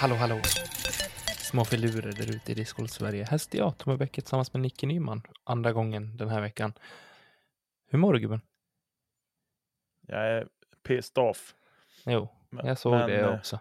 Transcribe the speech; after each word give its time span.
Hallå, 0.00 0.14
hallå. 0.14 0.40
Små 1.38 1.64
filurer 1.64 2.12
där 2.12 2.30
ute 2.30 2.52
i 2.52 2.54
Discord-Sverige. 2.54 3.24
Här 3.24 3.38
sitter 3.38 3.58
jag, 3.58 3.78
Tommy 3.78 3.96
Bäcke, 3.96 4.20
tillsammans 4.20 4.52
med 4.52 4.62
Nicke 4.62 4.86
Nyman. 4.86 5.22
Andra 5.44 5.72
gången 5.72 6.16
den 6.16 6.28
här 6.28 6.40
veckan. 6.40 6.72
Hur 7.90 7.98
mår 7.98 8.12
du, 8.12 8.20
gubben? 8.20 8.40
Jag 10.06 10.26
är 10.26 10.48
pissed 10.82 11.18
off. 11.24 11.54
Jo, 12.06 12.28
Men- 12.50 12.66
jag 12.66 12.78
såg 12.78 12.92
men, 12.92 13.10
det 13.10 13.16
eh, 13.20 13.34
också. 13.34 13.60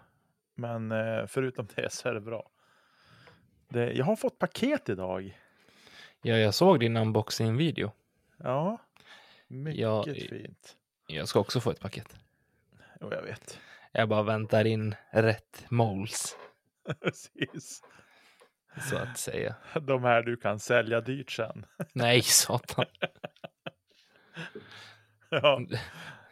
Men 0.55 0.91
eh, 0.91 1.25
förutom 1.27 1.67
det 1.75 1.93
så 1.93 2.09
är 2.09 2.13
det 2.13 2.21
bra. 2.21 2.49
Det, 3.69 3.91
jag 3.93 4.05
har 4.05 4.15
fått 4.15 4.39
paket 4.39 4.89
idag. 4.89 5.39
Ja, 6.21 6.37
jag 6.37 6.53
såg 6.53 6.79
din 6.79 6.97
unboxing-video. 6.97 7.91
Ja, 8.37 8.77
mycket 9.47 9.81
Ja, 9.81 10.03
fint. 10.03 10.75
Jag 11.07 11.27
ska 11.27 11.39
också 11.39 11.59
få 11.59 11.71
ett 11.71 11.79
paket. 11.79 12.15
Jo, 13.01 13.13
jag 13.13 13.21
vet. 13.21 13.59
Jag 13.91 14.09
bara 14.09 14.23
väntar 14.23 14.65
in 14.65 14.95
rätt 15.11 15.65
moles, 15.69 16.35
Precis. 17.01 17.81
så 18.89 18.97
att 18.97 19.17
säga. 19.17 19.55
De 19.81 20.03
här 20.03 20.23
du 20.23 20.37
kan 20.37 20.59
sälja 20.59 21.01
dyrt 21.01 21.31
sen. 21.31 21.65
Nej, 21.93 22.21
satan. 22.21 22.85
ja. 25.29 25.61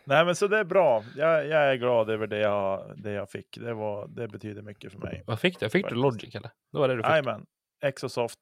Nej, 0.04 0.26
men 0.26 0.36
så 0.36 0.48
det 0.48 0.58
är 0.58 0.64
bra. 0.64 1.04
Jag, 1.16 1.48
jag 1.48 1.72
är 1.72 1.76
glad 1.76 2.10
över 2.10 2.28
det 2.28 2.40
jag, 2.40 2.94
det 2.98 3.12
jag 3.12 3.30
fick. 3.30 3.58
Det, 3.58 3.74
var, 3.74 4.08
det 4.08 4.28
betyder 4.28 4.62
mycket 4.62 4.92
för 4.92 5.00
mig. 5.00 5.24
Vad 5.28 5.40
fick 5.40 5.60
du? 5.60 5.70
Fick 5.70 5.90
du. 5.90 5.96
Logic 5.96 6.36
eller? 6.36 6.52
Det 6.72 6.78
var 6.78 6.88
det 6.88 6.96
du 6.96 7.04
fick. 7.04 7.10
Jajamän. 7.10 7.46
Exosoft 7.84 8.40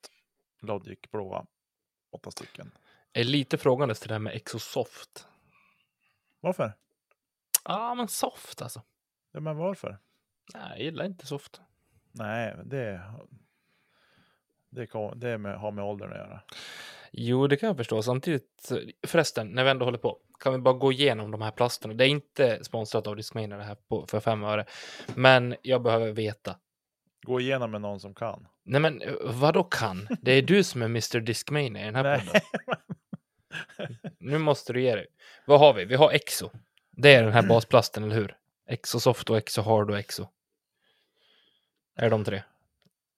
Logic 0.61 0.99
blåa. 1.11 1.45
Åtta 2.11 2.31
stycken. 2.31 2.71
Jag 3.11 3.21
är 3.21 3.25
lite 3.25 3.57
frågandes 3.57 3.99
till 3.99 4.07
det 4.07 4.13
här 4.13 4.19
med 4.19 4.35
Exosoft. 4.35 5.27
Varför? 6.39 6.73
Ja, 7.65 7.91
ah, 7.91 7.95
men 7.95 8.07
soft 8.07 8.61
alltså. 8.61 8.81
Ja, 9.33 9.39
men 9.39 9.57
varför? 9.57 9.97
Nej, 10.53 10.69
jag 10.69 10.79
gillar 10.79 11.05
inte 11.05 11.27
soft. 11.27 11.61
Nej, 12.11 12.55
det, 12.65 13.01
det, 14.69 14.87
kom, 14.87 15.19
det 15.19 15.37
med, 15.37 15.59
har 15.59 15.71
med 15.71 15.85
åldern 15.85 16.11
att 16.11 16.17
göra. 16.17 16.41
Jo, 17.11 17.47
det 17.47 17.57
kan 17.57 17.67
jag 17.67 17.77
förstå. 17.77 18.01
Samtidigt, 18.01 18.71
förresten, 19.07 19.47
när 19.47 19.63
vi 19.63 19.69
ändå 19.69 19.85
håller 19.85 19.97
på, 19.97 20.19
kan 20.39 20.53
vi 20.53 20.59
bara 20.59 20.73
gå 20.73 20.91
igenom 20.91 21.31
de 21.31 21.41
här 21.41 21.51
plasterna. 21.51 21.93
Det 21.93 22.05
är 22.05 22.09
inte 22.09 22.63
sponsrat 22.63 23.07
av 23.07 23.15
Discmania 23.15 23.57
det 23.57 23.63
här 23.63 23.75
på, 23.75 24.05
för 24.07 24.19
fem 24.19 24.43
öre, 24.43 24.65
men 25.15 25.55
jag 25.61 25.83
behöver 25.83 26.11
veta. 26.11 26.55
Gå 27.25 27.39
igenom 27.39 27.71
med 27.71 27.81
någon 27.81 27.99
som 27.99 28.15
kan. 28.15 28.47
Nej, 28.63 28.81
men 28.81 29.01
eh, 29.01 29.13
vad 29.23 29.53
då 29.53 29.63
kan? 29.63 30.07
Det 30.21 30.31
är 30.31 30.41
du 30.41 30.63
som 30.63 30.81
är 30.81 30.85
Mr 30.85 31.19
Discmania 31.19 31.81
i 31.81 31.85
den 31.85 31.95
här 31.95 32.19
podden. 32.19 32.41
Nu 34.19 34.37
måste 34.37 34.73
du 34.73 34.81
ge 34.81 34.95
dig. 34.95 35.07
Vad 35.45 35.59
har 35.59 35.73
vi? 35.73 35.85
Vi 35.85 35.95
har 35.95 36.11
Exo. 36.11 36.49
Det 36.91 37.15
är 37.15 37.23
den 37.23 37.33
här 37.33 37.43
basplasten, 37.47 38.03
eller 38.03 38.15
hur? 38.15 38.37
Exo 38.65 38.99
Soft 38.99 39.29
och 39.29 39.37
Exo 39.37 39.61
Hard 39.61 39.89
och 39.89 39.99
Exo. 39.99 40.27
Är 41.95 42.09
de 42.09 42.23
tre? 42.23 42.43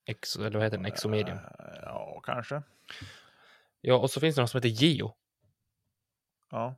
Exo, 0.06 0.40
eller 0.44 0.58
vad 0.58 0.64
heter 0.64 0.78
den? 0.78 0.86
Exo 0.86 1.10
Medium. 1.10 1.38
Eh, 1.38 1.44
Ja, 1.82 2.22
kanske. 2.24 2.64
Ja, 3.82 3.96
och 3.98 4.12
så 4.12 4.20
finns 4.20 4.36
det 4.36 4.42
någon 4.42 4.48
som 4.48 4.58
heter 4.58 4.84
Geo. 4.84 5.16
Ja. 6.50 6.76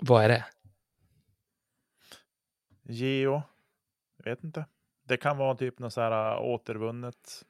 Vad 0.00 0.24
är 0.24 0.28
det? 0.28 0.44
Geo. 2.82 3.42
Vet 4.16 4.44
inte. 4.44 4.66
Det 5.02 5.16
kan 5.16 5.36
vara 5.38 5.56
typ 5.56 5.78
något 5.78 5.92
så 5.92 6.00
här 6.00 6.32
äh, 6.36 6.40
återvunnet. 6.42 7.44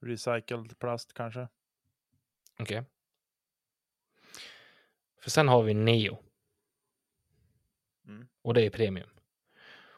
Recycled 0.00 0.78
plast 0.78 1.12
kanske. 1.12 1.48
Okej. 2.58 2.84
För 5.22 5.30
sen 5.30 5.48
har 5.48 5.62
vi 5.62 5.74
Neo. 5.74 6.18
Mm. 8.06 8.28
Och 8.42 8.54
det 8.54 8.62
är 8.62 8.70
premium. 8.70 9.10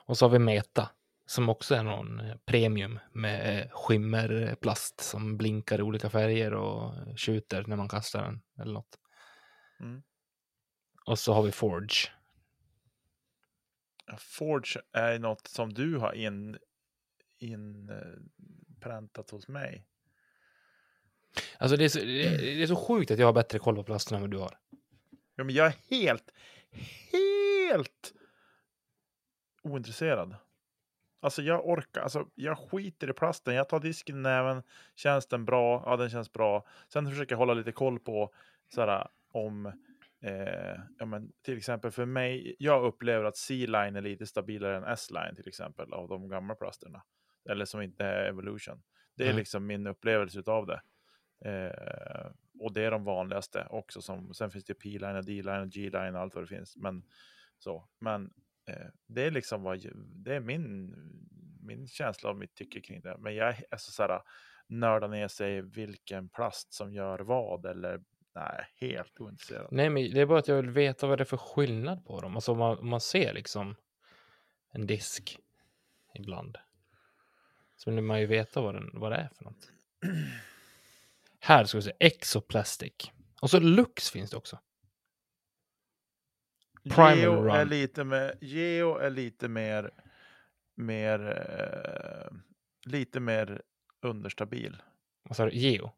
Och 0.05 0.19
så 0.19 0.25
har 0.25 0.31
vi 0.31 0.39
Meta. 0.39 0.91
Som 1.27 1.49
också 1.49 1.75
är 1.75 1.83
någon 1.83 2.21
eh, 2.21 2.37
premium 2.45 2.99
med 3.13 3.59
eh, 3.59 3.71
skimmerplast 3.71 5.01
som 5.01 5.37
blinkar 5.37 5.79
i 5.79 5.83
olika 5.83 6.11
färger 6.11 6.55
och 6.55 6.95
skjuter 7.19 7.65
när 7.67 7.77
man 7.77 7.89
kastar 7.89 8.23
den 8.23 8.43
eller 8.59 8.73
något. 8.73 8.99
Mm. 9.81 10.03
Och 11.05 11.19
så 11.19 11.33
har 11.33 11.43
vi 11.43 11.53
Forge. 11.53 12.11
Forge 14.19 14.81
är 14.93 15.19
något 15.19 15.49
som 15.49 15.75
du 15.75 15.97
har 15.97 16.13
in, 16.13 16.59
inpräntat 17.39 19.31
hos 19.31 19.49
mig. 19.49 19.87
Alltså 21.59 21.77
det 21.77 21.85
är, 21.85 21.89
så, 21.89 21.99
det 21.99 22.63
är 22.63 22.67
så 22.67 22.77
sjukt 22.77 23.11
att 23.11 23.19
jag 23.19 23.27
har 23.27 23.33
bättre 23.33 23.59
koll 23.59 23.77
på 23.77 23.85
plasten 23.85 24.15
än 24.17 24.21
vad 24.21 24.31
du 24.31 24.39
har. 24.39 24.59
Ja, 25.37 25.45
men 25.45 25.55
jag 25.55 25.67
är 25.67 25.75
helt, 25.91 26.33
helt 27.13 28.13
ointresserad. 29.63 30.37
Alltså 31.21 31.43
jag 31.43 31.69
orkar, 31.69 32.01
alltså 32.03 32.27
jag 32.35 32.59
skiter 32.59 33.11
i 33.11 33.13
plasten. 33.13 33.55
Jag 33.55 33.69
tar 33.69 33.81
disken 33.81 34.17
i 34.17 34.21
näven, 34.21 34.63
känns 34.95 35.27
den 35.27 35.45
bra? 35.45 35.83
Ja, 35.87 35.97
den 35.97 36.11
känns 36.11 36.33
bra. 36.33 36.67
Sen 36.89 37.11
försöker 37.11 37.33
jag 37.33 37.39
hålla 37.39 37.55
lite 37.55 37.73
koll 37.73 37.99
på 38.01 38.35
såhär, 38.75 39.09
om, 39.33 39.67
eh, 40.23 40.81
ja, 40.99 41.05
men, 41.07 41.33
till 41.43 41.57
exempel 41.59 41.91
för 41.91 42.05
mig, 42.05 42.57
jag 42.59 42.85
upplever 42.85 43.25
att 43.25 43.37
C-line 43.37 43.97
är 43.97 44.01
lite 44.01 44.27
stabilare 44.27 44.77
än 44.77 44.85
S-line 44.85 45.37
till 45.37 45.49
exempel 45.49 45.93
av 45.93 46.09
de 46.09 46.29
gamla 46.29 46.55
plasterna. 46.55 47.03
Eller 47.51 47.65
som 47.65 47.83
inte 47.83 48.05
är 48.05 48.25
Evolution. 48.29 48.83
Det 49.17 49.23
är 49.25 49.29
Mm. 49.29 49.39
liksom 49.39 49.67
min 49.67 49.87
upplevelse 49.87 50.43
av 50.47 50.67
det. 50.67 50.81
Eh, 51.45 52.31
och 52.61 52.73
det 52.73 52.83
är 52.85 52.91
de 52.91 53.05
vanligaste 53.05 53.67
också. 53.71 54.03
Som, 54.03 54.35
sen 54.35 54.51
finns 54.51 54.65
det 54.65 54.75
P-line, 54.75 55.23
D-line, 55.25 55.71
G-line 55.71 56.15
och 56.15 56.21
allt 56.21 56.35
vad 56.35 56.45
det 56.45 56.49
finns. 56.49 56.77
Men, 56.77 57.03
så. 57.59 57.89
Men 57.99 58.33
det 59.07 59.23
är 59.23 59.31
liksom 59.31 59.63
vad, 59.63 59.87
det 59.95 60.35
är 60.35 60.41
min, 60.41 60.95
min 61.63 61.89
känsla 61.89 62.31
av 62.31 62.39
mitt 62.39 62.55
tycke 62.55 62.81
kring 62.81 63.01
det. 63.01 63.17
Men 63.19 63.35
jag 63.35 63.49
är 63.49 63.65
alltså 63.71 63.91
så 63.91 64.03
här, 64.03 64.23
nördar 64.67 65.09
ner 65.09 65.29
sig 65.29 65.63
vilken 65.63 66.29
plast 66.29 66.73
som 66.73 66.93
gör 66.93 67.19
vad. 67.19 67.67
Eller 67.67 68.01
nej, 68.35 68.67
helt 68.75 69.21
ointresserad. 69.21 69.69
Nej, 69.71 69.91
men 69.91 70.11
det 70.15 70.21
är 70.21 70.27
bara 70.27 70.39
att 70.39 70.49
jag 70.49 70.57
vill 70.57 70.71
veta 70.71 71.07
vad 71.07 71.19
det 71.19 71.23
är 71.23 71.27
för 71.27 71.37
skillnad 71.37 72.05
på 72.05 72.21
dem. 72.21 72.35
Alltså 72.35 72.53
om 72.53 72.59
man, 72.59 72.79
om 72.79 72.89
man 72.89 73.01
ser 73.01 73.33
liksom 73.33 73.75
en 74.73 74.87
disk 74.87 75.39
ibland. 76.15 76.59
Så 77.77 77.91
vill 77.91 78.03
man 78.03 78.21
ju 78.21 78.27
veta 78.27 78.61
vad, 78.61 78.75
den, 78.75 78.91
vad 78.93 79.13
det 79.13 79.17
är 79.17 79.31
för 79.37 79.45
något. 79.45 79.73
Här 81.41 81.65
ska 81.65 81.79
vi 81.79 81.83
se 81.83 81.93
Exoplastic. 81.99 82.93
Och 83.41 83.51
så 83.51 83.61
Lux 83.61 84.11
finns 84.11 84.31
det 84.31 84.37
också. 84.37 84.59
Primal 86.83 87.19
Geo 87.19 87.33
Run. 87.33 87.51
är 87.51 87.65
lite 87.65 88.05
mer, 88.05 88.35
Geo 88.41 88.97
är 88.97 89.11
lite 89.11 89.49
mer, 89.49 89.91
mer, 90.75 91.21
eh, 91.21 92.37
lite 92.85 93.21
mer 93.21 93.63
understabil. 94.01 94.83
Vad 95.23 95.37
sa 95.37 95.45
du? 95.45 95.51
Geo? 95.57 95.93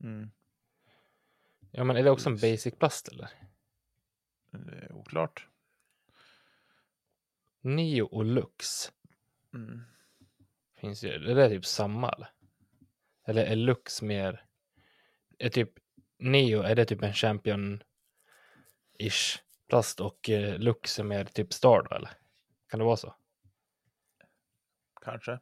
Mm. 0.00 0.30
Ja, 1.70 1.84
men 1.84 1.96
är 1.96 2.02
det 2.02 2.10
också 2.10 2.28
en 2.28 2.36
basic 2.36 2.74
plast 2.78 3.08
eller? 3.08 3.28
Det 4.50 4.76
är 4.76 4.92
oklart. 4.92 5.48
Neo 7.60 8.06
och 8.06 8.24
Lux. 8.24 8.92
Mm. 9.54 9.82
Finns 10.76 11.04
ju, 11.04 11.18
det 11.18 11.44
är 11.44 11.48
typ 11.48 11.66
samma 11.66 12.10
eller? 12.10 12.28
Eller 13.24 13.44
är 13.44 13.56
Lux 13.56 14.02
mer, 14.02 14.44
är 15.38 15.48
typ 15.48 15.70
Neo, 16.18 16.62
är 16.62 16.74
det 16.74 16.84
typ 16.84 17.02
en 17.02 17.12
champion-ish 17.12 19.40
plast 19.68 20.00
och 20.00 20.30
eh, 20.30 20.58
Lux 20.58 20.98
är 20.98 21.04
mer 21.04 21.24
typ 21.24 21.52
Star 21.52 21.86
då 21.90 21.96
eller? 21.96 22.10
Kan 22.70 22.78
det 22.78 22.84
vara 22.84 22.96
så? 22.96 23.14
Kanske. 25.04 25.38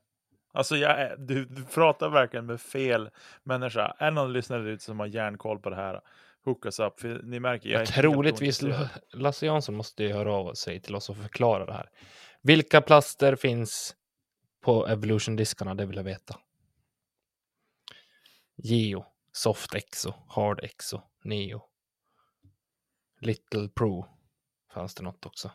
Alltså 0.52 0.76
jag 0.76 1.20
du, 1.20 1.44
du 1.44 1.64
pratar 1.64 2.08
verkligen 2.08 2.46
med 2.46 2.60
fel 2.60 3.10
människa. 3.42 3.96
Är 3.98 4.10
någon 4.10 4.32
lyssnare 4.32 4.70
ute 4.70 4.84
som 4.84 5.00
har 5.00 5.06
järnkoll 5.06 5.58
på 5.58 5.70
det 5.70 5.76
här? 5.76 6.00
hook 6.44 6.66
us 6.66 6.80
up. 6.80 7.00
För 7.00 7.22
ni 7.22 7.40
märker, 7.40 7.68
jag 7.68 7.82
är 7.82 7.86
Troligtvis. 7.86 8.62
Lasse 9.12 9.46
Jansson 9.46 9.74
måste 9.74 10.04
ju 10.04 10.12
höra 10.12 10.32
av 10.32 10.54
sig 10.54 10.80
till 10.80 10.94
oss 10.94 11.10
och 11.10 11.16
förklara 11.16 11.66
det 11.66 11.72
här. 11.72 11.90
Vilka 12.42 12.80
plaster 12.80 13.36
finns 13.36 13.96
på 14.60 14.86
Evolution-diskarna? 14.86 15.74
Det 15.74 15.86
vill 15.86 15.96
jag 15.96 16.04
veta. 16.04 16.38
Geo, 18.56 19.04
Soft 19.32 19.74
Exo, 19.74 20.14
Hard 20.28 20.60
Exo, 20.62 21.00
Neo. 21.24 21.62
Little 23.26 23.68
Pro. 23.68 24.06
Fanns 24.72 24.94
det 24.94 25.02
något 25.02 25.26
också? 25.26 25.50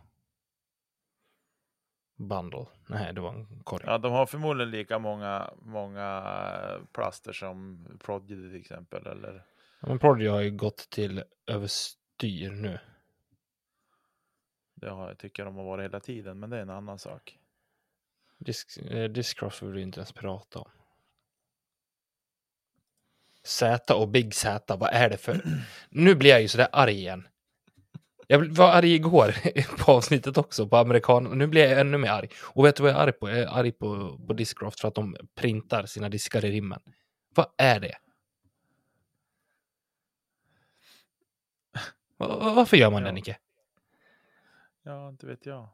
Bundle. 2.16 2.66
Nej, 2.88 3.14
det 3.14 3.22
var 3.22 3.34
en 3.34 3.62
korg. 3.64 3.84
Ja, 3.88 3.98
de 3.98 4.12
har 4.12 4.26
förmodligen 4.26 4.72
lika 4.72 5.00
många, 5.00 5.54
många 5.62 6.24
plaster 6.92 7.34
som 7.34 7.86
Prodigy 8.00 8.50
till 8.50 8.60
exempel. 8.62 9.08
Eller, 9.08 9.46
Ja, 9.80 9.88
Men 9.88 10.00
Prodigy 10.00 10.28
har 10.28 10.42
ju 10.42 10.52
gått 10.52 10.90
till 10.90 11.24
överstyr 11.46 12.52
nu. 12.52 12.80
det 14.76 14.90
har, 14.90 15.14
tycker 15.14 15.46
de 15.46 15.56
har 15.56 15.64
varit 15.64 15.84
hela 15.84 16.00
tiden, 16.00 16.40
men 16.40 16.50
det 16.50 16.58
är 16.58 16.62
en 16.62 16.70
annan 16.70 17.00
sak. 17.00 17.38
Disc, 18.38 18.78
eh, 18.78 19.10
Discraft 19.10 19.62
vill 19.62 19.72
vi 19.72 19.82
inte 19.82 20.00
ens 20.00 20.12
prata 20.12 20.60
om. 20.60 20.70
Z 23.44 23.94
och 23.94 24.08
Big 24.08 24.34
Z, 24.34 24.76
vad 24.76 24.90
är 24.94 25.10
det 25.10 25.18
för... 25.18 25.42
Nu 25.90 26.16
blir 26.16 26.30
jag 26.30 26.42
ju 26.42 26.48
sådär 26.48 26.68
arg 26.72 26.94
igen. 26.94 27.28
Jag 28.32 28.56
var 28.58 28.72
arg 28.72 28.94
igår 28.96 29.36
på 29.86 29.92
avsnittet 29.92 30.38
också, 30.38 30.68
på 30.68 30.78
amerikan. 30.78 31.24
Nu 31.24 31.48
blir 31.48 31.70
jag 31.70 31.80
ännu 31.82 31.98
mer 31.98 32.10
arg. 32.10 32.30
Och 32.44 32.66
vet 32.66 32.76
du 32.76 32.84
vad 32.84 32.92
jag 32.92 32.98
är 33.00 33.04
arg 33.04 33.12
på? 33.12 33.30
Jag 33.30 33.40
är 33.40 33.48
arg 33.60 33.72
på, 33.72 34.18
på 34.28 34.34
Discraft 34.34 34.80
för 34.80 34.88
att 34.88 34.96
de 34.96 35.16
printar 35.36 35.86
sina 35.86 36.10
diskar 36.10 36.46
i 36.46 36.52
rimmen. 36.52 36.80
Vad 37.36 37.46
är 37.58 37.80
det? 37.80 37.96
Va- 42.18 42.28
va- 42.40 42.54
Varför 42.54 42.78
gör 42.78 42.92
man 42.92 43.04
det, 43.04 43.10
Ja. 43.10 43.14
Nicke? 43.14 43.38
Ja, 44.84 45.10
inte 45.10 45.26
vet 45.28 45.46
jag. 45.46 45.70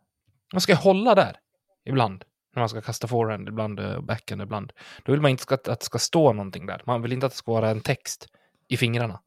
Man 0.54 0.62
ska 0.62 0.76
hålla 0.76 1.16
där 1.16 1.40
ibland. 1.86 2.26
När 2.56 2.62
man 2.62 2.70
ska 2.70 2.82
kasta 2.82 3.08
forehand, 3.08 3.48
ibland 3.48 3.80
eh, 3.80 4.02
backhand, 4.02 4.42
ibland. 4.42 4.74
Då 5.04 5.12
vill 5.12 5.22
man 5.22 5.32
inte 5.32 5.54
att 5.54 5.64
det 5.64 5.84
ska 5.84 6.00
stå 6.00 6.34
någonting 6.34 6.66
där. 6.66 6.82
Man 6.86 7.02
vill 7.02 7.14
inte 7.14 7.26
att 7.26 7.32
det 7.32 7.38
ska 7.38 7.52
vara 7.52 7.70
en 7.70 7.82
text 7.82 8.28
i 8.68 8.78
fingrarna. 8.78 9.22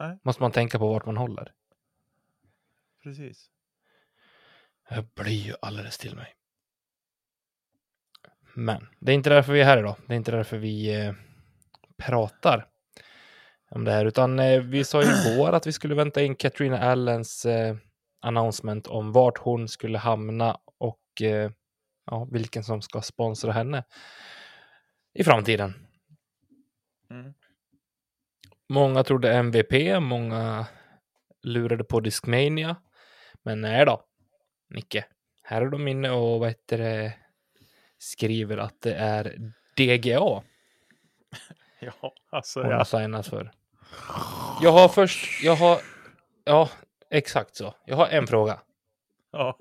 Nej, 0.00 0.18
Måste 0.24 0.42
man 0.42 0.52
tänka 0.52 0.78
på 0.78 0.88
vart 0.92 1.06
man 1.06 1.16
håller. 1.16 1.52
Precis. 3.02 3.50
Jag 4.88 5.04
blir 5.14 5.46
ju 5.46 5.54
alldeles 5.62 5.98
till 5.98 6.16
mig. 6.16 6.34
Men 8.54 8.88
det 9.00 9.12
är 9.12 9.14
inte 9.14 9.30
därför 9.30 9.52
vi 9.52 9.60
är 9.60 9.64
här 9.64 9.78
idag. 9.78 9.96
Det 10.06 10.14
är 10.14 10.16
inte 10.16 10.30
därför 10.30 10.58
vi 10.58 11.00
eh, 11.00 11.12
pratar 11.96 12.68
om 13.70 13.84
det 13.84 13.92
här, 13.92 14.04
utan 14.04 14.38
eh, 14.38 14.60
vi 14.60 14.84
sa 14.84 15.02
ju 15.02 15.08
igår 15.32 15.52
att 15.52 15.66
vi 15.66 15.72
skulle 15.72 15.94
vänta 15.94 16.22
in 16.22 16.34
Katrina 16.34 16.78
Allens 16.78 17.46
eh, 17.46 17.76
announcement 18.20 18.86
om 18.86 19.12
vart 19.12 19.38
hon 19.38 19.68
skulle 19.68 19.98
hamna 19.98 20.58
och 20.78 21.22
eh, 21.22 21.50
ja, 22.06 22.28
vilken 22.30 22.64
som 22.64 22.82
ska 22.82 23.02
sponsra 23.02 23.52
henne 23.52 23.84
i 25.14 25.24
framtiden. 25.24 25.74
Mm. 27.10 27.34
Många 28.68 29.04
trodde 29.04 29.32
MVP, 29.32 30.00
många 30.00 30.66
lurade 31.42 31.84
på 31.84 32.00
Discmania. 32.00 32.76
Men 33.42 33.60
nej 33.60 33.84
då, 33.84 34.04
Nicke. 34.70 35.04
Här 35.42 35.62
är 35.62 35.66
de 35.66 35.88
inne 35.88 36.10
och 36.10 36.40
vad 36.40 36.48
heter 36.48 36.78
det, 36.78 37.12
skriver 37.98 38.56
att 38.56 38.80
det 38.80 38.94
är 38.94 39.52
DGA 39.76 40.18
Ja, 41.80 42.14
alltså 42.30 42.62
hon 42.62 42.70
ja. 42.70 42.76
har 42.76 42.84
signat 42.84 43.26
för. 43.26 43.52
Jag 44.62 44.72
har 44.72 44.88
först, 44.88 45.42
jag 45.42 45.56
har, 45.56 45.80
ja, 46.44 46.70
exakt 47.10 47.56
så. 47.56 47.74
Jag 47.84 47.96
har 47.96 48.06
en 48.06 48.26
fråga. 48.26 48.60
ja. 49.30 49.58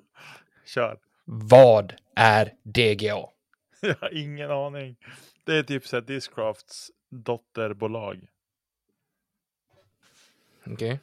Kör. 0.66 1.00
Vad 1.26 1.94
är 2.16 2.54
DGA? 2.64 3.26
Jag 3.82 3.96
har 4.02 4.18
ingen 4.18 4.52
aning. 4.52 4.96
Det 5.44 5.58
är 5.58 5.64
typ 5.64 5.88
så 5.88 5.96
här 5.96 6.02
Discrafts 6.02 6.92
dotterbolag. 7.10 8.28
Okej. 10.66 10.90
Eh, 10.92 10.98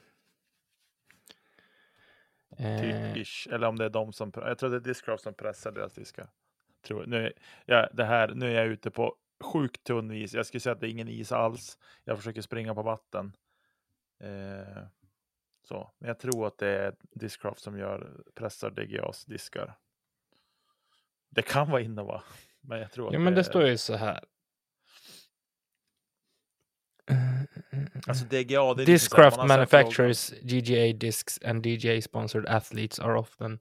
Typ 2.57 3.17
ish. 3.17 3.49
Eller 3.53 3.67
om 3.67 3.77
det 3.77 3.85
är 3.85 3.91
de 3.91 4.13
som... 4.13 4.33
Jag 4.35 4.59
tror 4.59 4.71
det 4.71 4.77
är 4.77 4.81
Discraft 4.81 5.23
som 5.23 5.35
pressar 5.35 5.73
deras 5.73 5.93
diskar. 5.95 6.29
Tror. 6.87 7.07
Nu, 7.07 7.27
är- 7.27 7.33
ja, 7.67 7.89
det 7.93 8.05
här, 8.05 8.29
nu 8.29 8.51
är 8.51 8.55
jag 8.55 8.67
ute 8.67 8.91
på 8.91 9.17
sjukt 9.45 9.85
tunn 9.85 10.11
is. 10.13 10.35
Jag 10.35 10.47
skulle 10.47 10.61
säga 10.61 10.73
att 10.73 10.81
det 10.81 10.89
är 10.89 10.91
ingen 10.91 11.09
is 11.09 11.33
alls. 11.33 11.79
Jag 12.05 12.17
försöker 12.17 12.43
springa 12.43 12.75
på 12.75 12.83
vatten. 12.83 13.37
Eh, 14.21 14.83
så. 15.69 15.91
Men 15.99 16.09
jag 16.09 16.19
tror 16.19 16.47
att 16.47 16.59
det 16.59 16.69
är 16.69 16.95
Discraft 17.01 17.61
som 17.61 17.79
gör, 17.79 18.11
pressar 18.35 18.71
DGAs 18.71 19.25
diskar. 19.25 19.75
Det 21.31 21.43
kan 21.43 21.71
vara 21.71 21.81
Innova. 21.81 22.23
Men 22.61 22.79
jag 22.81 22.93
tror 22.93 23.07
att 23.07 23.13
ja, 23.13 23.19
men 23.19 23.35
det 23.35 23.41
är- 23.41 23.45
står 23.45 23.67
ju 23.67 23.77
så 23.77 23.95
här. 23.95 24.25
Alltså 28.07 28.25
DGA, 28.25 28.75
det 28.75 28.87
man 29.17 29.25
har 29.25 29.31
sett 29.31 29.49
manufacturers 29.49 30.31
GGA 30.43 30.93
discs 30.99 31.39
and 31.45 31.67
DJ 31.67 32.01
sponsored 32.01 32.47
athletes 32.49 33.01
are 33.01 33.19
often 33.19 33.59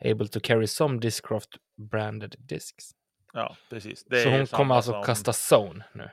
able 0.00 0.28
to 0.28 0.40
carry 0.42 0.66
some 0.66 0.98
Discraft 0.98 1.50
branded 1.76 2.34
discs. 2.38 2.90
Ja, 3.32 3.56
precis. 3.70 4.04
Det 4.04 4.22
Så 4.22 4.30
hon 4.30 4.46
kommer 4.46 4.74
alltså 4.74 4.92
som- 4.92 5.04
kasta 5.04 5.32
zone 5.56 5.84
nu. 5.92 6.10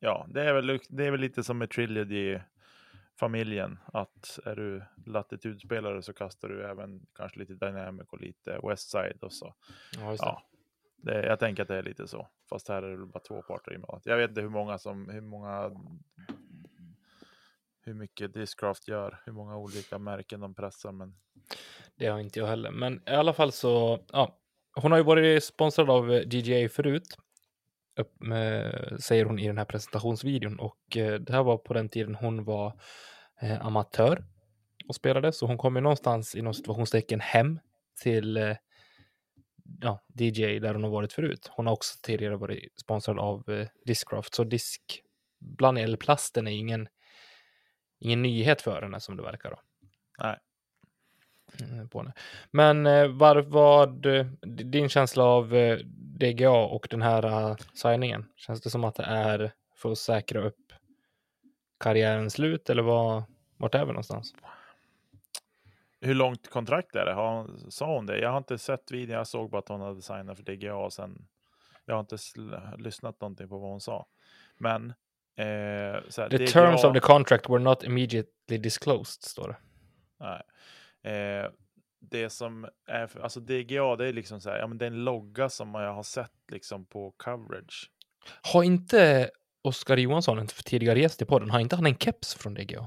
Ja, 0.00 0.26
det 0.28 0.42
är, 0.42 0.54
väl, 0.54 0.80
det 0.88 1.06
är 1.06 1.10
väl 1.10 1.20
lite 1.20 1.44
som 1.44 1.58
med 1.58 1.70
Trilogy-familjen. 1.70 3.78
Att 3.92 4.38
är 4.44 4.56
du 4.56 4.82
latitudspelare 5.06 6.02
så 6.02 6.12
kastar 6.12 6.48
du 6.48 6.64
även 6.70 7.06
kanske 7.14 7.38
lite 7.38 7.54
Dynamic 7.54 8.06
och 8.08 8.20
lite 8.20 8.58
Westside 8.62 9.18
och 9.22 9.32
så. 9.32 9.54
Ja. 10.00 10.16
Ja, 10.18 10.42
det, 11.02 11.26
jag 11.26 11.38
tänker 11.38 11.62
att 11.62 11.68
det 11.68 11.76
är 11.76 11.82
lite 11.82 12.08
så. 12.08 12.28
Fast 12.50 12.68
här 12.68 12.82
är 12.82 12.96
det 12.96 13.06
bara 13.06 13.20
två 13.20 13.42
parter 13.42 13.74
inblandat. 13.74 14.06
Jag 14.06 14.16
vet 14.16 14.28
inte 14.28 14.40
hur 14.40 14.48
många 14.48 14.78
som, 14.78 15.08
hur 15.08 15.20
många, 15.20 15.70
hur 17.82 17.94
mycket 17.94 18.34
Discraft 18.34 18.88
gör, 18.88 19.22
hur 19.26 19.32
många 19.32 19.56
olika 19.56 19.98
märken 19.98 20.40
de 20.40 20.54
pressar. 20.54 20.92
Men 20.92 21.14
Det 21.96 22.06
har 22.06 22.20
inte 22.20 22.38
jag 22.38 22.46
heller. 22.46 22.70
Men 22.70 23.02
i 23.08 23.10
alla 23.10 23.32
fall 23.32 23.52
så, 23.52 24.04
ja. 24.12 24.36
Hon 24.74 24.90
har 24.90 24.98
ju 24.98 25.04
varit 25.04 25.44
sponsrad 25.44 25.90
av 25.90 26.12
eh, 26.12 26.22
GGA 26.22 26.68
förut. 26.68 27.16
Upp 28.00 28.20
med, 28.20 28.74
säger 29.00 29.24
hon 29.24 29.38
i 29.38 29.46
den 29.46 29.58
här 29.58 29.64
presentationsvideon. 29.64 30.58
Och 30.58 30.96
eh, 30.96 31.20
det 31.20 31.32
här 31.32 31.42
var 31.42 31.58
på 31.58 31.74
den 31.74 31.88
tiden 31.88 32.14
hon 32.14 32.44
var 32.44 32.80
eh, 33.42 33.66
amatör 33.66 34.24
och 34.88 34.94
spelade. 34.94 35.32
Så 35.32 35.46
hon 35.46 35.58
kom 35.58 35.76
ju 35.76 35.82
någonstans 35.82 36.34
inom 36.34 36.54
situationstecken 36.54 37.20
hem 37.20 37.60
till 38.02 38.36
eh, 38.36 38.56
ja, 39.80 40.00
DJ 40.14 40.58
där 40.58 40.74
hon 40.74 40.84
har 40.84 40.90
varit 40.90 41.12
förut. 41.12 41.50
Hon 41.50 41.66
har 41.66 41.72
också 41.72 41.98
tidigare 42.02 42.36
varit 42.36 42.80
sponsrad 42.80 43.18
av 43.18 43.50
eh, 43.50 43.68
Discraft. 43.84 44.34
Så 44.34 44.44
diskblandning 44.44 45.84
eller 45.84 45.96
plasten 45.96 46.46
är 46.46 46.52
ingen, 46.52 46.88
ingen 47.98 48.22
nyhet 48.22 48.62
för 48.62 48.82
henne 48.82 49.00
som 49.00 49.16
det 49.16 49.22
verkar. 49.22 49.50
Då. 49.50 49.60
nej, 50.18 50.38
Mm. 51.60 52.12
Men 52.50 52.86
eh, 52.86 53.06
var, 53.08 53.36
vad, 53.36 54.06
eh, 54.06 54.26
din 54.42 54.88
känsla 54.88 55.24
av 55.24 55.54
eh, 55.54 55.78
DGA 56.18 56.50
och 56.50 56.86
den 56.90 57.02
här 57.02 57.50
uh, 57.50 57.56
signingen? 57.74 58.26
Känns 58.36 58.60
det 58.60 58.70
som 58.70 58.84
att 58.84 58.94
det 58.94 59.02
är 59.02 59.52
för 59.76 59.92
att 59.92 59.98
säkra 59.98 60.40
upp 60.40 60.72
karriärens 61.80 62.32
slut 62.32 62.70
eller 62.70 62.82
vad, 62.82 63.22
vart 63.56 63.74
är 63.74 63.84
vi 63.84 63.86
någonstans? 63.86 64.34
Hur 66.00 66.14
långt 66.14 66.50
kontrakt 66.50 66.96
är 66.96 67.04
det? 67.04 67.12
Har 67.12 67.50
sa 67.68 67.94
hon 67.94 68.06
det? 68.06 68.18
Jag 68.18 68.30
har 68.30 68.38
inte 68.38 68.58
sett 68.58 68.90
videon. 68.90 69.16
Jag 69.16 69.26
såg 69.26 69.50
bara 69.50 69.58
att 69.58 69.68
hon 69.68 69.80
hade 69.80 70.02
signat 70.02 70.36
för 70.36 70.44
DGA 70.44 70.74
och 70.74 70.92
sen. 70.92 71.26
Jag 71.84 71.94
har 71.94 72.00
inte 72.00 72.16
lyssnat 72.78 73.20
någonting 73.20 73.48
på 73.48 73.58
vad 73.58 73.70
hon 73.70 73.80
sa. 73.80 74.06
Men. 74.58 74.90
Eh, 75.36 75.44
här, 75.46 76.28
The 76.28 76.38
DGA, 76.38 76.46
terms 76.46 76.84
of 76.84 76.92
the 76.92 77.00
contract 77.00 77.50
were 77.50 77.58
not 77.58 77.84
immediately 77.84 78.58
disclosed, 78.58 79.22
står 79.22 79.48
det. 79.48 79.56
Nej. 80.20 80.42
Eh, 81.14 81.50
det 82.00 82.30
som 82.30 82.68
är, 82.86 83.06
för, 83.06 83.20
alltså 83.20 83.40
DGA, 83.40 83.96
det 83.96 84.08
är 84.08 84.12
liksom 84.12 84.40
så 84.40 84.50
här, 84.50 84.58
ja 84.58 84.66
men 84.66 84.78
det 84.78 84.84
är 84.84 84.90
en 84.90 85.04
logga 85.04 85.48
som 85.48 85.74
jag 85.74 85.94
har 85.94 86.02
sett 86.02 86.32
liksom 86.52 86.86
på 86.86 87.10
coverage. 87.10 87.90
Har 88.42 88.62
inte 88.62 89.30
Oskar 89.62 89.96
Johansson, 89.96 90.38
en 90.38 90.46
tidigare 90.46 91.00
gäst 91.00 91.22
i 91.22 91.24
podden, 91.24 91.50
har 91.50 91.60
inte 91.60 91.76
han 91.76 91.86
en 91.86 91.96
keps 91.96 92.34
från 92.34 92.54
DGA? 92.54 92.86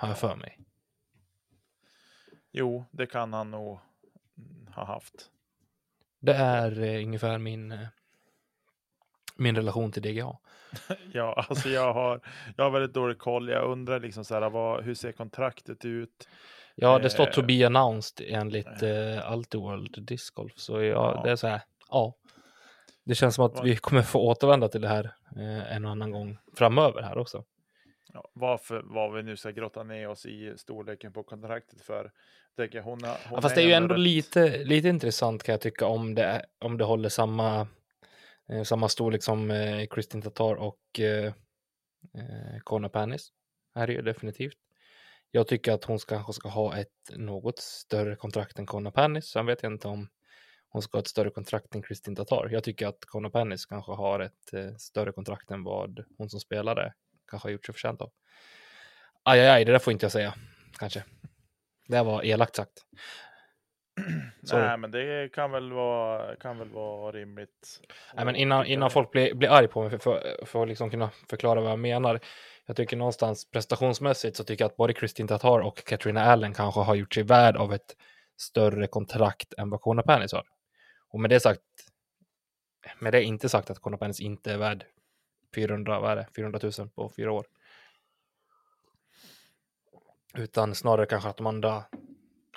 Har 0.00 0.08
jag 0.08 0.18
för 0.18 0.36
mig. 0.36 0.58
jo, 2.52 2.84
det 2.90 3.06
kan 3.06 3.32
han 3.32 3.50
nog 3.50 3.78
mm, 4.38 4.72
ha 4.74 4.84
haft. 4.84 5.30
Det 6.20 6.34
är 6.34 6.82
eh, 6.82 7.04
ungefär 7.04 7.38
min, 7.38 7.72
eh, 7.72 7.86
min 9.36 9.56
relation 9.56 9.92
till 9.92 10.02
DGA. 10.02 10.36
ja, 11.12 11.44
alltså 11.48 11.68
jag 11.68 11.94
har, 11.94 12.20
jag 12.56 12.64
har 12.64 12.70
väldigt 12.70 12.94
dålig 12.94 13.18
koll. 13.18 13.48
Jag 13.48 13.70
undrar 13.70 14.00
liksom 14.00 14.24
så 14.24 14.34
här, 14.34 14.50
vad, 14.50 14.84
hur 14.84 14.94
ser 14.94 15.12
kontraktet 15.12 15.84
ut? 15.84 16.28
Ja, 16.74 16.98
det 16.98 17.10
står 17.10 17.26
Eh, 17.26 17.32
to 17.32 17.42
be 17.42 17.66
announced 17.66 18.26
enligt 18.28 18.82
eh, 18.82 19.32
Ultiworld 19.32 20.06
Disc 20.06 20.30
Golf. 20.30 20.52
Så 20.56 20.82
ja, 20.82 21.14
Ja. 21.14 21.22
det 21.24 21.30
är 21.30 21.36
så 21.36 21.46
här, 21.46 21.60
ja. 21.90 22.14
Det 23.04 23.14
känns 23.14 23.34
som 23.34 23.44
att 23.44 23.64
vi 23.64 23.76
kommer 23.76 24.02
få 24.02 24.20
återvända 24.20 24.68
till 24.68 24.80
det 24.80 24.88
här 24.88 25.04
eh, 25.36 25.72
en 25.76 25.84
och 25.84 25.90
annan 25.90 26.10
gång 26.10 26.38
framöver 26.56 27.02
här 27.02 27.18
också. 27.18 27.44
Ja, 28.12 28.30
varför 28.32 28.82
vad 28.84 29.14
vi 29.14 29.22
nu 29.22 29.36
ska 29.36 29.50
grotta 29.50 29.82
ner 29.82 30.08
oss 30.08 30.26
i 30.26 30.54
storleken 30.56 31.12
på 31.12 31.22
kontraktet 31.22 31.82
för. 31.82 32.12
Tänker 32.56 32.80
hon, 32.80 33.04
hon 33.04 33.16
ja, 33.30 33.40
fast 33.40 33.54
det 33.54 33.62
är 33.62 33.66
ju 33.66 33.72
ändå 33.72 33.94
rätt... 33.94 34.00
lite, 34.00 34.64
lite 34.64 34.88
intressant 34.88 35.42
kan 35.42 35.52
jag 35.52 35.60
tycka 35.60 35.86
om 35.86 36.14
det, 36.14 36.46
om 36.58 36.78
det 36.78 36.84
håller 36.84 37.08
samma, 37.08 37.68
eh, 38.48 38.62
samma 38.62 38.88
storlek 38.88 39.22
som 39.22 39.50
eh, 39.50 39.86
Kristin 39.86 40.22
Tatar 40.22 40.54
och 40.54 41.00
eh, 41.00 41.26
eh, 42.14 42.58
Kona 42.64 42.88
Panis. 42.88 43.28
Här 43.74 43.88
är 43.88 43.92
ju 43.92 44.02
definitivt. 44.02 44.56
Jag 45.30 45.48
tycker 45.48 45.72
att 45.72 45.84
hon 45.84 45.98
kanske 45.98 46.32
ska 46.32 46.48
ha 46.48 46.76
ett 46.76 47.10
något 47.16 47.58
större 47.58 48.16
kontrakt 48.16 48.58
än 48.58 48.66
Kona 48.66 48.90
Panis. 48.90 49.30
Sen 49.30 49.46
vet 49.46 49.62
jag 49.62 49.72
inte 49.72 49.88
om 49.88 50.08
hon 50.68 50.82
ska 50.82 50.98
ha 50.98 51.00
ett 51.00 51.08
större 51.08 51.30
kontrakt 51.30 51.74
än 51.74 51.82
Kristin 51.82 52.16
Tatar. 52.16 52.48
Jag 52.52 52.64
tycker 52.64 52.86
att 52.86 53.04
Kona 53.04 53.30
Panis 53.30 53.66
kanske 53.66 53.92
har 53.92 54.20
ett 54.20 54.52
eh, 54.52 54.74
större 54.78 55.12
kontrakt 55.12 55.50
än 55.50 55.64
vad 55.64 56.04
hon 56.18 56.30
som 56.30 56.40
spelare 56.40 56.92
kanske 57.30 57.48
har 57.48 57.52
gjort 57.52 57.66
sig 57.66 57.72
förtjänt 57.72 58.00
av. 58.00 58.10
Aj, 59.24 59.40
aj, 59.40 59.48
aj, 59.48 59.64
det 59.64 59.72
där 59.72 59.78
får 59.78 59.92
inte 59.92 60.04
jag 60.04 60.12
säga, 60.12 60.34
kanske. 60.78 61.04
Det 61.88 62.02
var 62.02 62.24
elakt 62.24 62.56
sagt. 62.56 62.72
Sorry. 64.44 64.64
Nej, 64.64 64.78
men 64.78 64.90
det 64.90 65.32
kan 65.34 65.50
väl 65.50 65.72
vara, 65.72 66.36
kan 66.36 66.58
väl 66.58 66.68
vara 66.68 67.12
rimligt. 67.12 67.80
Nej, 68.14 68.24
men 68.24 68.36
innan, 68.36 68.66
innan 68.66 68.90
folk 68.90 69.10
blir, 69.10 69.34
blir 69.34 69.48
arg 69.48 69.68
på 69.68 69.82
mig 69.82 69.90
för, 69.90 69.98
för, 69.98 70.46
för 70.46 70.62
att 70.62 70.68
liksom 70.68 70.90
kunna 70.90 71.10
förklara 71.28 71.60
vad 71.60 71.70
jag 71.70 71.78
menar. 71.78 72.20
Jag 72.66 72.76
tycker 72.76 72.96
någonstans 72.96 73.50
prestationsmässigt 73.50 74.36
så 74.36 74.44
tycker 74.44 74.64
jag 74.64 74.70
att 74.70 74.76
både 74.76 74.92
Kristin 74.92 75.28
Tatar 75.28 75.58
och 75.58 75.84
Katrina 75.84 76.24
Allen 76.24 76.54
kanske 76.54 76.80
har 76.80 76.94
gjort 76.94 77.14
sig 77.14 77.22
värd 77.22 77.56
av 77.56 77.72
ett 77.72 77.96
större 78.36 78.86
kontrakt 78.86 79.54
än 79.58 79.70
vad 79.70 79.80
Kona 79.80 80.02
Panis 80.02 80.32
har. 80.32 80.44
Och 81.10 81.20
med 81.20 81.30
det 81.30 81.40
sagt, 81.40 81.60
med 82.98 83.12
det 83.12 83.22
inte 83.22 83.48
sagt 83.48 83.70
att 83.70 83.78
Kona 83.78 83.96
Panis 83.96 84.20
inte 84.20 84.52
är 84.52 84.58
värd 84.58 84.84
400, 85.54 86.00
vad 86.00 86.10
är 86.10 86.16
det, 86.16 86.26
400 86.36 86.60
000 86.78 86.88
på 86.88 87.08
fyra 87.16 87.32
år. 87.32 87.46
Utan 90.34 90.74
snarare 90.74 91.06
kanske 91.06 91.28
att 91.28 91.36
de 91.36 91.46
andra 91.46 91.84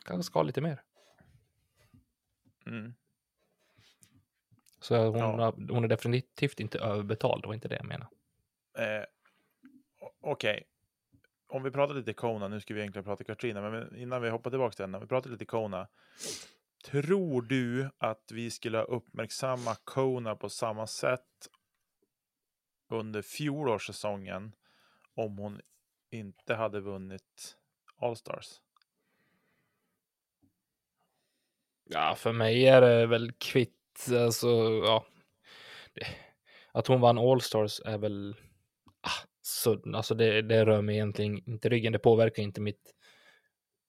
kanske 0.06 0.24
ska 0.24 0.40
ha 0.40 0.44
lite 0.44 0.62
mer. 0.62 0.84
Mm. 2.66 2.94
Så 4.80 5.06
hon, 5.06 5.18
Ja. 5.40 5.54
hon 5.70 5.84
är 5.84 5.88
definitivt 5.88 6.60
inte 6.60 6.80
överbetald, 6.80 7.42
det 7.44 7.48
var 7.48 7.54
inte 7.54 7.68
det 7.68 7.76
jag 7.76 7.86
menade. 7.86 8.12
Eh, 8.78 9.06
Okej. 10.22 10.64
Om 11.48 11.64
vi 11.64 11.72
pratar 11.72 11.96
lite 11.96 12.14
Kona, 12.14 12.48
nu 12.48 12.60
ska 12.62 12.74
vi 12.74 12.80
egentligen 12.80 13.04
prata 13.06 13.24
Katrina, 13.24 13.70
men 13.70 13.96
innan 13.96 14.22
vi 14.22 14.30
hoppar 14.30 14.50
tillbaka 14.50 14.74
till 14.76 14.84
henne, 14.84 14.98
om 14.98 15.04
vi 15.04 15.08
pratar 15.08 15.30
lite 15.30 15.46
Kona. 15.46 15.88
Tror 16.86 17.42
du 17.42 17.90
att 17.98 18.32
vi 18.32 18.52
skulle 18.52 18.78
ha 18.78 18.86
uppmärksammat 18.86 19.82
Kona 19.84 20.36
på 20.36 20.50
samma 20.50 20.88
sätt 20.88 21.48
under 22.94 23.22
fjolårssäsongen 23.22 24.56
om 25.16 25.38
hon 25.38 25.62
inte 26.12 26.56
hade 26.56 26.80
vunnit 26.80 27.58
Allstars? 27.98 28.62
Ja, 31.90 32.16
för 32.16 32.32
mig 32.32 32.68
är 32.68 32.82
det 32.82 33.06
väl 33.06 33.32
kvitt, 33.32 34.08
alltså, 34.10 34.48
ja. 34.86 35.06
Att 36.72 36.88
hon 36.88 37.02
vann 37.02 37.18
Allstars 37.18 37.82
är 37.86 37.98
väl, 37.98 38.36
ah, 39.02 39.28
så, 39.42 39.96
alltså 39.96 40.16
det, 40.16 40.42
det 40.42 40.66
rör 40.66 40.82
mig 40.82 40.96
egentligen 40.96 41.50
inte 41.50 41.70
ryggen, 41.70 41.94
det 41.94 42.00
påverkar 42.00 42.44
inte 42.44 42.62
mitt, 42.62 42.96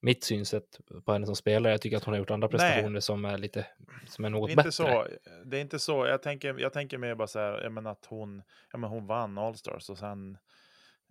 mitt 0.05 0.25
synsätt 0.25 0.81
på 1.05 1.13
henne 1.13 1.27
som 1.27 1.37
spelare. 1.37 1.73
Jag 1.73 1.81
tycker 1.81 1.97
att 1.97 2.05
hon 2.05 2.13
har 2.15 2.19
gjort 2.19 2.31
andra 2.31 2.49
Nej. 2.49 2.59
prestationer 2.59 3.01
som 3.01 3.25
är 3.25 3.39
lite, 3.39 3.67
som 4.07 4.25
är 4.25 4.31
något 4.31 4.51
inte 4.51 4.57
bättre. 4.57 4.73
så. 4.73 5.07
Det 5.45 5.57
är 5.57 5.61
inte 5.61 5.79
så. 5.79 6.07
Jag 6.07 6.23
tänker, 6.23 6.59
jag 6.59 6.73
tänker 6.73 6.99
mer 6.99 7.15
bara 7.15 7.29
så 7.29 7.39
här, 7.39 7.63
jag 7.63 7.73
menar 7.73 7.91
att 7.93 8.07
hon, 8.07 8.43
ja, 8.73 8.79
men 8.79 8.91
hon 8.91 9.07
vann 9.07 9.39
All-Stars 9.39 9.91
och 9.91 9.99
sen 9.99 10.39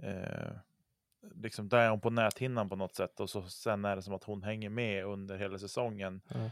eh, 0.04 0.52
liksom 1.36 1.70
där 1.70 1.78
är 1.80 1.90
hon 1.90 2.02
på 2.02 2.10
näthinnan 2.10 2.70
på 2.70 2.76
något 2.76 2.96
sätt 2.96 3.20
och 3.20 3.30
så 3.30 3.42
sen 3.42 3.86
är 3.86 3.96
det 3.96 4.02
som 4.02 4.14
att 4.14 4.24
hon 4.24 4.44
hänger 4.44 4.70
med 4.70 5.06
under 5.06 5.38
hela 5.38 5.58
säsongen 5.58 6.22
Ja. 6.28 6.52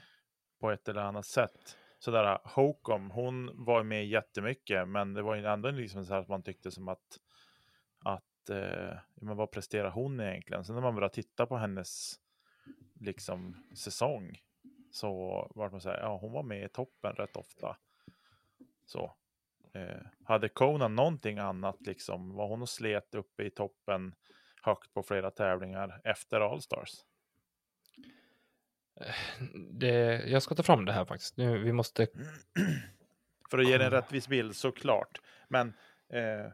på 0.60 0.72
ett 0.72 0.88
eller 0.88 1.02
annat 1.02 1.26
sätt. 1.26 1.78
Så 2.00 2.12
där 2.12 2.40
Hokom, 2.44 3.12
hon 3.12 3.52
var 3.66 3.84
med 3.84 4.08
jättemycket, 4.08 4.88
men 4.88 5.14
det 5.14 5.22
var 5.22 5.36
ju 5.36 5.46
ändå 5.46 5.72
liksom 5.72 6.06
så 6.06 6.14
här 6.14 6.22
att 6.22 6.28
man 6.28 6.44
tyckte 6.44 6.72
som 6.72 6.88
att 6.88 7.20
att 8.04 8.50
eh, 8.50 8.98
men 9.16 9.38
vad 9.38 9.52
presterar 9.52 9.90
hon 9.90 10.20
egentligen? 10.20 10.66
Sen 10.66 10.76
när 10.76 10.82
man 10.82 10.96
börjar 10.96 11.10
titta 11.10 11.46
på 11.46 11.58
hennes 11.58 12.20
liksom 13.00 13.56
säsong 13.76 14.42
så 14.92 15.12
var 15.56 15.70
man 15.70 15.82
säga, 15.82 16.00
ja 16.00 16.18
hon 16.18 16.32
var 16.32 16.44
med 16.44 16.66
i 16.66 16.70
toppen 16.70 17.14
rätt 17.14 17.38
ofta. 17.38 17.78
Så. 18.86 19.16
Eh, 19.74 20.02
hade 20.24 20.50
Conan 20.50 20.96
någonting 20.96 21.38
annat 21.38 21.88
liksom, 21.88 22.34
var 22.34 22.48
hon 22.48 22.62
och 22.62 22.70
slet 22.70 23.16
uppe 23.16 23.44
i 23.44 23.50
toppen 23.50 24.16
högt 24.62 24.94
på 24.94 25.04
flera 25.04 25.32
tävlingar 25.32 26.02
efter 26.04 26.42
Allstars? 26.42 26.94
Det, 29.72 30.24
jag 30.28 30.44
ska 30.44 30.56
ta 30.56 30.64
fram 30.64 30.86
det 30.86 30.92
här 30.92 31.06
faktiskt. 31.06 31.38
Nu, 31.38 31.58
vi 31.58 31.74
måste, 31.74 32.08
För 33.50 33.58
att 33.58 33.68
ge 33.68 33.78
dig 33.78 33.86
en 33.86 33.92
rättvis 33.92 34.28
bild 34.28 34.56
såklart. 34.56 35.22
Men 35.48 35.74
eh, 36.10 36.46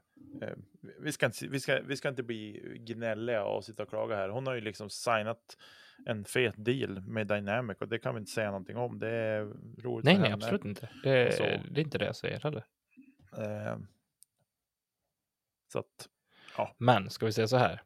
eh, 0.41 0.55
vi, 0.99 1.11
ska 1.11 1.25
inte, 1.25 1.47
vi, 1.47 1.59
ska, 1.59 1.81
vi 1.81 1.97
ska 1.97 2.09
inte 2.09 2.23
bli 2.23 2.61
gnälliga 2.79 3.43
och 3.43 3.65
sitta 3.65 3.83
och 3.83 3.89
klaga 3.89 4.15
här. 4.15 4.29
Hon 4.29 4.47
har 4.47 4.55
ju 4.55 4.61
liksom 4.61 4.89
signat 4.89 5.57
en 6.05 6.25
fet 6.25 6.53
deal 6.57 7.01
med 7.01 7.27
Dynamic 7.27 7.77
och 7.77 7.87
det 7.87 7.99
kan 7.99 8.15
vi 8.15 8.19
inte 8.19 8.31
säga 8.31 8.47
någonting 8.47 8.77
om. 8.77 8.99
Det 8.99 9.09
är 9.09 9.41
roligt 9.83 10.05
nej, 10.05 10.19
nej, 10.19 10.31
absolut 10.31 10.65
inte. 10.65 10.89
Det, 11.03 11.35
Så. 11.37 11.43
det 11.43 11.79
är 11.79 11.83
inte 11.83 11.97
det 11.97 12.05
jag 12.05 12.15
säger 12.15 12.39
heller. 12.39 12.65
Eh, 13.37 13.77
så 15.71 15.79
att, 15.79 16.09
Men 16.77 17.09
ska 17.09 17.25
vi 17.25 17.31
säga 17.31 17.47
så 17.47 17.57
här. 17.57 17.81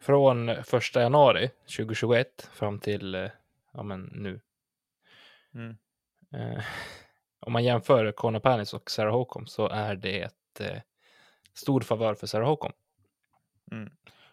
Från 0.00 0.64
första 0.64 1.02
januari 1.02 1.48
2021 1.48 2.50
fram 2.52 2.78
till 2.78 3.14
eh, 3.14 3.30
ja, 3.72 3.82
men 3.82 4.10
nu. 4.14 4.40
mm, 5.54 5.76
Eh, 6.32 6.64
om 7.40 7.52
man 7.52 7.64
jämför 7.64 8.12
Kona 8.12 8.40
Panis 8.40 8.74
och 8.74 8.90
Sarah 8.90 9.12
Holcomb 9.12 9.48
så 9.48 9.68
är 9.68 9.96
det 9.96 10.20
ett 10.20 10.60
eh, 10.60 10.80
stor 11.54 11.80
favör 11.80 12.14
för 12.14 12.26
Sarah 12.26 12.48
Holcomb. 12.48 12.74
mm, 13.70 13.90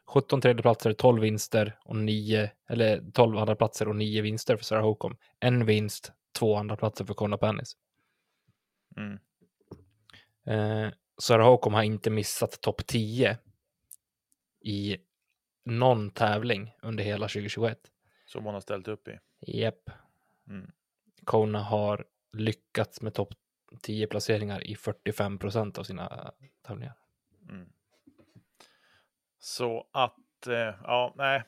17 0.07 0.41
tredjeplatser, 0.41 0.93
12 0.93 1.21
vinster 1.21 1.79
och 1.83 1.95
9, 1.95 2.51
eller 2.69 3.11
12 3.13 3.37
andra 3.37 3.55
platser 3.55 3.87
och 3.87 3.95
9 3.95 4.21
vinster 4.21 4.57
för 4.57 4.63
Sarah 4.63 4.83
Holcomb. 4.83 5.17
En 5.39 5.65
vinst, 5.65 6.11
två 6.31 6.55
andra 6.55 6.75
platser 6.75 7.05
för 7.05 7.13
Kona 7.13 7.37
Panis. 7.37 7.77
mm, 8.97 9.19
Eh, 10.47 10.89
Sarah 11.17 11.49
Holcomb 11.49 11.75
har 11.75 11.83
inte 11.83 12.09
missat 12.09 12.61
topp 12.61 12.85
10 12.87 13.37
i 14.61 14.97
någon 15.65 16.09
tävling 16.09 16.73
under 16.81 17.03
hela 17.03 17.27
2021. 17.27 17.79
som 18.25 18.45
hon 18.45 18.53
har 18.53 18.61
ställt 18.61 18.87
upp 18.87 19.07
i. 19.07 19.19
Japp. 19.39 19.89
Mm. 20.47 20.71
Kona 21.23 21.59
har 21.59 22.05
lyckats 22.33 23.01
med 23.01 23.13
topp 23.13 23.33
10 23.81 24.07
placeringar 24.07 24.67
i 24.67 24.75
45 24.75 25.37
procent 25.37 25.77
av 25.77 25.83
sina 25.83 26.33
tävlingar. 26.67 26.97
Mm. 27.49 27.69
Så 29.45 29.87
att, 29.91 30.47
eh, 30.47 30.75
ja, 30.83 31.13
nej. 31.15 31.43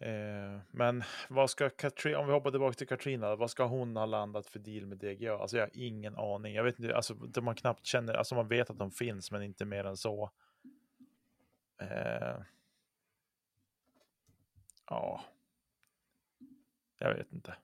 Eh, 0.00 0.60
men 0.70 1.02
vad 1.28 1.50
ska 1.50 1.70
Katrina, 1.70 2.18
om 2.18 2.26
vi 2.26 2.32
hoppar 2.32 2.50
tillbaka 2.50 2.74
till 2.74 2.88
Katrina, 2.88 3.36
vad 3.36 3.50
ska 3.50 3.64
hon 3.64 3.96
ha 3.96 4.06
landat 4.06 4.46
för 4.46 4.58
deal 4.58 4.86
med 4.86 4.98
DGA? 4.98 5.38
Alltså 5.38 5.56
jag 5.56 5.64
har 5.64 5.70
ingen 5.74 6.16
aning. 6.16 6.54
Jag 6.54 6.64
vet 6.64 6.78
inte, 6.78 6.96
alltså 6.96 7.14
det 7.14 7.40
man 7.40 7.54
knappt 7.54 7.86
känner, 7.86 8.14
alltså 8.14 8.34
man 8.34 8.48
vet 8.48 8.70
att 8.70 8.78
de 8.78 8.90
finns, 8.90 9.30
men 9.30 9.42
inte 9.42 9.64
mer 9.64 9.84
än 9.84 9.96
så. 9.96 10.30
Eh, 11.80 12.36
ja. 14.86 15.24
Jag 16.98 17.14
vet 17.14 17.32
inte. 17.32 17.54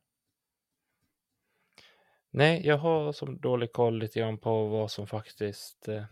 Nej, 2.30 2.66
jag 2.66 2.78
har 2.78 3.12
som 3.12 3.40
dålig 3.40 3.72
koll 3.72 3.98
lite 3.98 4.18
grann 4.20 4.38
på 4.38 4.66
vad 4.66 4.90
som 4.90 5.06
faktiskt... 5.06 5.88
Eh... 5.88 6.04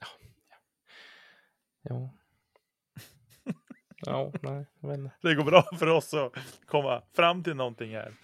Ja. 0.00 0.06
Ja. 1.82 2.14
ja, 4.06 4.32
nej, 4.42 4.66
inte. 4.80 5.10
Det 5.22 5.34
går 5.34 5.44
bra 5.44 5.62
för 5.78 5.86
oss 5.86 6.14
att 6.14 6.32
komma 6.66 7.02
fram 7.12 7.44
till 7.44 7.56
någonting 7.56 7.94
här. 7.94 8.14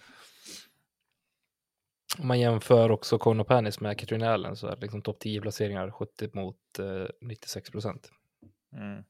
Om 2.19 2.27
man 2.27 2.39
jämför 2.39 2.91
också 2.91 3.17
Kona 3.17 3.43
Panis 3.43 3.79
med 3.79 3.99
Katrina 3.99 4.33
Allen 4.33 4.55
så 4.55 4.67
är 4.67 4.75
det 4.75 4.81
liksom 4.81 5.01
topp 5.01 5.19
10 5.19 5.41
placeringar 5.41 5.91
70 5.91 6.29
mot 6.33 6.79
eh, 6.79 7.07
96 7.21 7.71
procent. 7.71 8.11
Mm. 8.73 9.03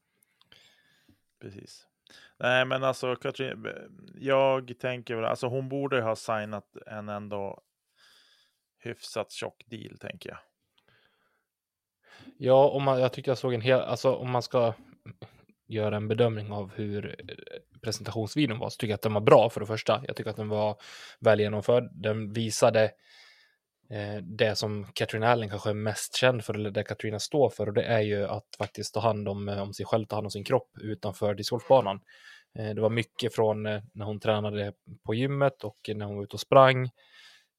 Precis. 1.40 1.86
Nej, 2.38 2.64
men 2.64 2.84
alltså 2.84 3.16
Katrin, 3.16 3.66
jag 4.14 4.78
tänker 4.78 5.16
väl, 5.16 5.24
alltså 5.24 5.46
hon 5.46 5.68
borde 5.68 6.02
ha 6.02 6.16
signat 6.16 6.76
en 6.86 7.08
ändå 7.08 7.62
hyfsat 8.78 9.30
tjock 9.30 9.64
deal, 9.66 9.98
tänker 9.98 10.30
jag. 10.30 10.38
Ja, 12.38 12.68
om 12.68 12.82
man, 12.82 13.00
jag 13.00 13.12
tyckte 13.12 13.30
jag 13.30 13.38
såg 13.38 13.54
en 13.54 13.60
hel, 13.60 13.80
alltså 13.80 14.14
om 14.14 14.30
man 14.30 14.42
ska 14.42 14.74
göra 15.68 15.96
en 15.96 16.08
bedömning 16.08 16.52
av 16.52 16.72
hur 16.74 17.06
eh, 17.28 17.34
presentationsvideon 17.82 18.58
var 18.58 18.70
så 18.70 18.76
tycker 18.76 18.90
jag 18.90 18.94
att 18.94 19.02
den 19.02 19.14
var 19.14 19.20
bra 19.20 19.50
för 19.50 19.60
det 19.60 19.66
första. 19.66 20.02
Jag 20.06 20.16
tycker 20.16 20.30
att 20.30 20.36
den 20.36 20.48
var 20.48 20.76
väl 21.20 21.40
genomförd. 21.40 21.90
Den 21.92 22.32
visade 22.32 22.84
eh, 23.90 24.16
det 24.22 24.58
som 24.58 24.86
Katrin 24.94 25.22
Allen 25.22 25.48
kanske 25.48 25.70
är 25.70 25.74
mest 25.74 26.16
känd 26.16 26.44
för, 26.44 26.54
eller 26.54 26.70
det 26.70 26.82
Katrina 26.82 27.18
står 27.18 27.50
för, 27.50 27.66
och 27.66 27.74
det 27.74 27.84
är 27.84 28.00
ju 28.00 28.26
att 28.26 28.46
faktiskt 28.58 28.94
ta 28.94 29.00
hand 29.00 29.28
om, 29.28 29.48
eh, 29.48 29.62
om 29.62 29.74
sig 29.74 29.86
själv, 29.86 30.06
ta 30.06 30.16
hand 30.16 30.26
om 30.26 30.30
sin 30.30 30.44
kropp 30.44 30.70
utanför 30.80 31.34
discgolfbanan. 31.34 32.00
Eh, 32.58 32.74
det 32.74 32.80
var 32.80 32.90
mycket 32.90 33.34
från 33.34 33.66
eh, 33.66 33.82
när 33.94 34.06
hon 34.06 34.20
tränade 34.20 34.72
på 35.06 35.14
gymmet 35.14 35.64
och 35.64 35.90
när 35.94 36.06
hon 36.06 36.16
var 36.16 36.24
ute 36.24 36.36
och 36.36 36.40
sprang. 36.40 36.90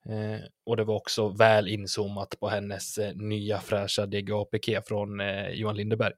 Eh, 0.05 0.41
och 0.63 0.77
det 0.77 0.84
var 0.84 0.96
också 0.96 1.29
väl 1.29 1.67
inzoomat 1.67 2.39
på 2.39 2.50
hennes 2.50 2.98
eh, 2.98 3.15
nya 3.15 3.60
fräscha 3.60 4.05
DGA-PK 4.05 4.81
från 4.81 5.20
eh, 5.20 5.50
Johan 5.50 5.75
Lindeberg 5.75 6.13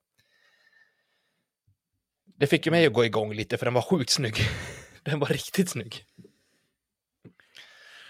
det 2.43 2.47
fick 2.47 2.65
ju 2.65 2.71
mig 2.71 2.85
att 2.85 2.93
gå 2.93 3.05
igång 3.05 3.33
lite 3.33 3.57
för 3.57 3.65
den 3.65 3.73
var 3.73 3.81
sjukt 3.81 4.09
snygg. 4.09 4.35
den 5.03 5.19
var 5.19 5.27
riktigt 5.27 5.69
snygg. 5.69 6.05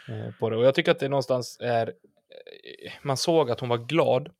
Eh, 0.08 0.36
på 0.40 0.50
det. 0.50 0.58
Och 0.58 0.66
jag 0.66 0.76
tycker 0.76 0.92
att 0.92 1.00
det 1.00 1.10
någonstans 1.10 1.58
är, 1.60 1.88
eh, 1.88 2.94
man 3.02 3.18
såg 3.18 3.52
att 3.52 3.60
hon 3.60 3.70
var 3.70 3.78
glad. 3.78 4.32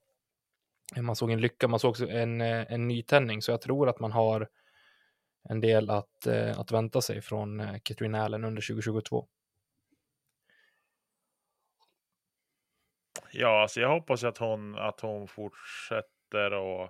Man 0.98 1.16
såg 1.16 1.32
en 1.32 1.42
lycka, 1.42 1.68
man 1.68 1.80
såg 1.80 2.02
en, 2.02 2.42
eh, 2.42 2.74
en 2.74 2.88
nytändning, 2.88 3.42
så 3.42 3.52
jag 3.52 3.62
tror 3.62 3.90
att 3.90 4.00
man 4.00 4.12
har 4.12 4.50
en 5.50 5.62
del 5.62 5.90
att, 5.90 6.28
eh, 6.28 6.60
att 6.60 6.72
vänta 6.72 7.02
sig 7.02 7.22
från 7.22 7.60
eh, 7.60 7.76
Katrin 7.84 8.16
Allen 8.16 8.44
under 8.44 8.62
2022. 8.62 9.28
Ja, 13.36 13.62
alltså 13.62 13.82
jag 13.82 13.90
hoppas 13.90 14.24
att 14.24 14.38
hon, 14.38 14.76
att 14.78 15.00
hon 15.00 15.28
fortsätter 15.28 16.54
och, 16.54 16.90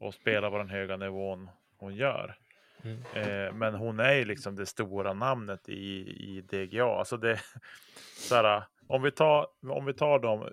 och 0.00 0.14
spela 0.14 0.50
på 0.50 0.58
den 0.58 0.68
höga 0.68 0.96
nivån 0.96 1.50
hon 1.76 1.94
gör. 1.94 2.38
Mm. 2.82 3.02
Eh, 3.14 3.52
men 3.52 3.74
hon 3.74 4.00
är 4.00 4.12
ju 4.12 4.24
liksom 4.24 4.56
det 4.56 4.66
stora 4.66 5.12
namnet 5.12 5.68
i, 5.68 6.08
i 6.08 6.40
DGA. 6.40 6.84
Alltså 6.84 7.16
det, 7.16 7.40
såhär, 8.16 8.62
om, 8.86 9.02
vi 9.02 9.10
tar, 9.10 9.46
om 9.70 9.84
vi 9.84 9.94
tar 9.94 10.18
dem, 10.18 10.52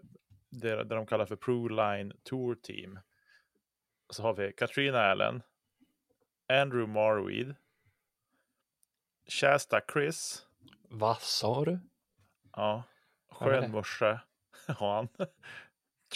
det, 0.50 0.76
det 0.76 0.96
de 0.96 1.06
kallar 1.06 1.26
för 1.26 1.36
Proline 1.36 2.14
Tour 2.24 2.56
Team. 2.56 3.00
Så 4.10 4.24
har 4.24 4.34
vi 4.34 4.54
Katrina 4.54 5.00
Allen, 5.00 5.42
Andrew 6.50 6.94
Marweed, 6.94 7.56
Shasta 9.30 9.82
Chris. 9.94 10.46
Vad 10.90 11.18
sa 11.18 11.66
du? 11.66 11.80
Ja, 12.52 12.84
skön 13.32 13.72
morse 13.72 14.20
har 14.68 14.96
han. 14.96 15.08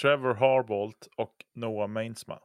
Trevor 0.02 0.34
Harbolt 0.34 1.08
och 1.16 1.46
Noah 1.54 1.88
Mainsma 1.88 2.40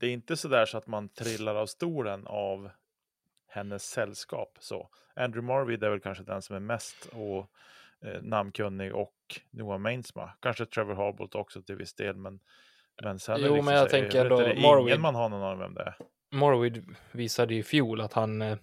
det 0.00 0.06
är 0.06 0.10
inte 0.10 0.36
så 0.36 0.48
där 0.48 0.66
så 0.66 0.78
att 0.78 0.86
man 0.86 1.08
trillar 1.08 1.54
av 1.54 1.66
stolen 1.66 2.26
av 2.26 2.70
hennes 3.48 3.82
sällskap. 3.82 4.58
Så 4.60 4.88
Andrew 5.14 5.46
Marvid 5.46 5.84
är 5.84 5.90
väl 5.90 6.00
kanske 6.00 6.24
den 6.24 6.42
som 6.42 6.56
är 6.56 6.60
mest 6.60 7.06
och, 7.06 7.50
eh, 8.08 8.22
namnkunnig 8.22 8.94
och 8.94 9.40
Noah 9.50 9.78
Mainsma. 9.78 10.32
Kanske 10.40 10.66
Trevor 10.66 10.94
Harbolt 10.94 11.34
också 11.34 11.62
till 11.62 11.76
viss 11.76 11.94
del, 11.94 12.16
men, 12.16 12.40
men 13.02 13.18
sen 13.18 13.36
jo, 13.40 13.54
liksom, 13.54 13.64
men 13.64 13.74
jag 13.74 13.84
så, 13.84 13.90
tänker 13.90 14.24
är 14.24 14.28
då, 14.28 14.40
det 14.40 14.60
Marvid, 14.62 14.88
ingen 14.88 15.00
man 15.00 15.14
har 15.14 15.28
någon 15.28 15.42
aning 15.42 15.58
vem 15.58 15.74
det 15.74 15.82
är. 15.82 15.96
Marvid 16.30 16.96
visade 17.12 17.54
i 17.54 17.62
fjol 17.62 18.00
att 18.00 18.12
han 18.12 18.42
eh, 18.42 18.58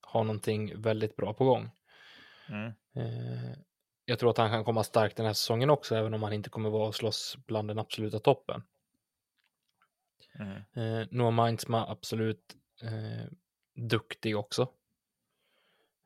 har 0.00 0.24
någonting 0.24 0.82
väldigt 0.82 1.16
bra 1.16 1.34
på 1.34 1.44
gång. 1.44 1.70
Mm. 2.48 2.66
Eh, 2.94 3.58
jag 4.04 4.18
tror 4.18 4.30
att 4.30 4.38
han 4.38 4.50
kan 4.50 4.64
komma 4.64 4.84
starkt 4.84 5.16
den 5.16 5.26
här 5.26 5.32
säsongen 5.32 5.70
också, 5.70 5.96
även 5.96 6.14
om 6.14 6.22
han 6.22 6.32
inte 6.32 6.50
kommer 6.50 6.70
vara 6.70 6.88
och 6.88 6.94
slåss 6.94 7.36
bland 7.46 7.68
den 7.68 7.78
absoluta 7.78 8.18
toppen. 8.18 8.62
Mm. 10.34 10.56
Eh, 10.74 11.08
Noah 11.10 11.44
Mindsma 11.44 11.86
absolut 11.88 12.56
eh, 12.82 13.32
duktig 13.74 14.36
också. 14.36 14.68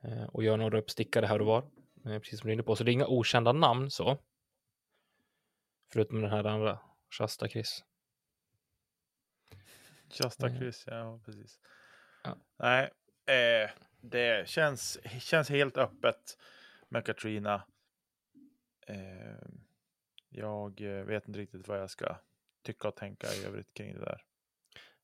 Eh, 0.02 0.24
och 0.24 0.44
gör 0.44 0.56
några 0.56 0.78
uppstickare 0.78 1.26
här 1.26 1.40
och 1.40 1.46
var. 1.46 1.70
Eh, 2.04 2.18
precis 2.18 2.40
som 2.40 2.46
du 2.46 2.50
är 2.50 2.54
inne 2.54 2.62
på. 2.62 2.76
Så 2.76 2.84
det 2.84 2.90
är 2.90 2.92
inga 2.92 3.06
okända 3.06 3.52
namn 3.52 3.90
så. 3.90 4.18
Förutom 5.92 6.20
den 6.20 6.30
här 6.30 6.44
andra, 6.44 6.78
Shasta 7.10 7.48
Chris. 7.48 7.84
Shasta 10.10 10.46
eh. 10.46 10.58
Chris, 10.58 10.84
ja 10.86 11.20
precis. 11.24 11.60
Ja. 12.24 12.36
Nej, 12.56 12.90
eh, 13.26 13.70
det 14.00 14.48
känns, 14.48 14.98
känns 15.20 15.50
helt 15.50 15.76
öppet 15.76 16.38
med 16.88 17.06
Katrina. 17.06 17.62
Eh, 18.86 19.48
jag 20.28 20.80
vet 20.80 21.28
inte 21.28 21.40
riktigt 21.40 21.68
vad 21.68 21.80
jag 21.80 21.90
ska 21.90 22.16
tycka 22.62 22.88
och 22.88 22.96
tänka 22.96 23.26
i 23.26 23.44
övrigt 23.44 23.74
kring 23.74 23.94
det 23.94 24.00
där. 24.00 24.22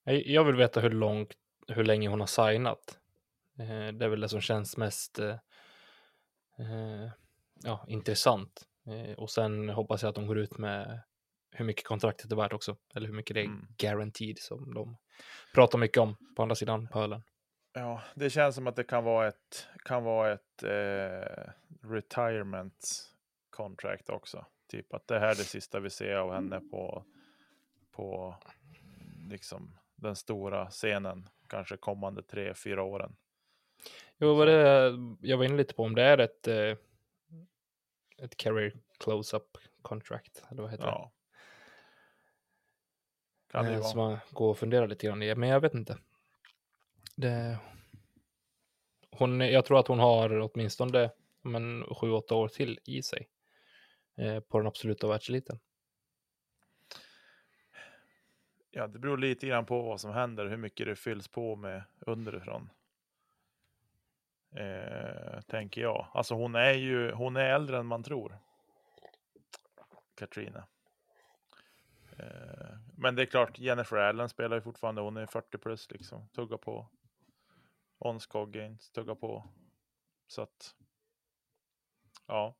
Jag 0.04 0.44
vill 0.44 0.56
veta 0.56 0.80
hur 0.80 0.90
långt, 0.90 1.34
hur 1.68 1.84
länge 1.84 2.08
hon 2.08 2.20
har 2.20 2.26
signat. 2.26 2.98
Eh, 3.58 3.88
det 3.92 4.04
är 4.04 4.08
väl 4.08 4.20
det 4.20 4.28
som 4.28 4.40
känns 4.40 4.76
mest 4.76 5.18
eh, 5.18 5.38
eh, 6.58 7.10
ja, 7.64 7.84
intressant. 7.88 8.68
Och 9.16 9.30
sen 9.30 9.68
hoppas 9.68 10.02
jag 10.02 10.08
att 10.08 10.14
de 10.14 10.26
går 10.26 10.38
ut 10.38 10.58
med 10.58 11.00
hur 11.50 11.64
mycket 11.64 11.86
kontraktet 11.86 12.32
är 12.32 12.36
värt 12.36 12.52
också. 12.52 12.76
Eller 12.94 13.06
hur 13.06 13.14
mycket 13.14 13.34
det 13.34 13.40
är 13.40 13.44
mm. 13.44 13.66
guaranteed 13.78 14.38
som 14.38 14.74
de 14.74 14.96
pratar 15.54 15.78
mycket 15.78 15.98
om 15.98 16.16
på 16.36 16.42
andra 16.42 16.54
sidan 16.54 16.88
pölen. 16.88 17.22
Ja, 17.72 18.02
det 18.14 18.30
känns 18.30 18.54
som 18.54 18.66
att 18.66 18.76
det 18.76 18.84
kan 18.84 19.04
vara 19.04 19.28
ett, 19.28 19.66
kan 19.84 20.04
vara 20.04 20.32
ett 20.32 20.62
eh, 20.62 21.52
retirement 21.82 23.11
contract 23.52 24.10
också. 24.10 24.46
Typ 24.66 24.94
att 24.94 25.06
det 25.06 25.18
här 25.18 25.30
är 25.30 25.34
det 25.34 25.44
sista 25.44 25.80
vi 25.80 25.90
ser 25.90 26.14
av 26.14 26.32
henne 26.32 26.60
på 26.60 27.04
på 27.92 28.36
liksom 29.28 29.78
den 29.94 30.16
stora 30.16 30.70
scenen, 30.70 31.28
kanske 31.48 31.76
kommande 31.76 32.22
tre, 32.22 32.54
fyra 32.54 32.82
åren. 32.82 33.16
Jo, 34.18 34.34
vad 34.34 34.48
det, 34.48 34.92
jag 35.20 35.36
var 35.36 35.44
inne 35.44 35.56
lite 35.56 35.74
på 35.74 35.84
om 35.84 35.94
det 35.94 36.02
är 36.02 36.18
ett, 36.18 36.48
eh, 36.48 36.76
ett 38.18 38.36
career 38.36 38.72
close-up 38.98 39.58
contract, 39.82 40.44
eller 40.50 40.62
vad 40.62 40.70
heter 40.70 40.86
ja. 40.86 41.12
det? 41.12 41.18
Kan 43.52 43.64
det 43.64 43.72
eh, 43.72 43.78
vara. 43.78 43.88
Som 43.88 43.98
man 43.98 44.18
går 44.30 44.50
och 44.50 44.58
funderar 44.58 44.86
lite 44.86 45.06
grann 45.06 45.22
i, 45.22 45.34
men 45.34 45.48
jag 45.48 45.60
vet 45.60 45.74
inte. 45.74 45.98
Det, 47.16 47.58
hon, 49.10 49.40
jag 49.40 49.64
tror 49.64 49.78
att 49.78 49.88
hon 49.88 49.98
har 49.98 50.40
åtminstone 50.40 51.10
men, 51.42 51.84
sju, 51.94 52.10
åtta 52.10 52.34
år 52.34 52.48
till 52.48 52.80
i 52.84 53.02
sig 53.02 53.28
Eh, 54.16 54.40
på 54.40 54.58
den 54.58 54.66
absoluta 54.66 55.08
världseliten. 55.08 55.58
Ja, 58.70 58.86
det 58.86 58.98
beror 58.98 59.18
lite 59.18 59.46
grann 59.46 59.66
på 59.66 59.82
vad 59.82 60.00
som 60.00 60.12
händer, 60.12 60.46
hur 60.46 60.56
mycket 60.56 60.86
det 60.86 60.96
fylls 60.96 61.28
på 61.28 61.56
med 61.56 61.82
underifrån. 62.00 62.70
Eh, 64.56 65.40
tänker 65.40 65.80
jag. 65.80 66.06
Alltså 66.14 66.34
hon 66.34 66.54
är 66.54 66.72
ju, 66.72 67.12
hon 67.12 67.36
är 67.36 67.44
äldre 67.44 67.78
än 67.78 67.86
man 67.86 68.02
tror. 68.02 68.38
Katrina. 70.14 70.66
Eh, 72.18 72.78
men 72.96 73.14
det 73.14 73.22
är 73.22 73.26
klart, 73.26 73.58
Jennifer 73.58 73.96
Allen 73.96 74.28
spelar 74.28 74.56
ju 74.56 74.62
fortfarande, 74.62 75.00
hon 75.00 75.16
är 75.16 75.26
40 75.26 75.58
plus 75.58 75.90
liksom, 75.90 76.28
tugga 76.28 76.58
på. 76.58 76.88
On 77.98 78.20
Scoggins, 78.20 78.90
tugga 78.90 79.14
på. 79.14 79.48
Så 80.26 80.42
att, 80.42 80.74
ja. 82.26 82.54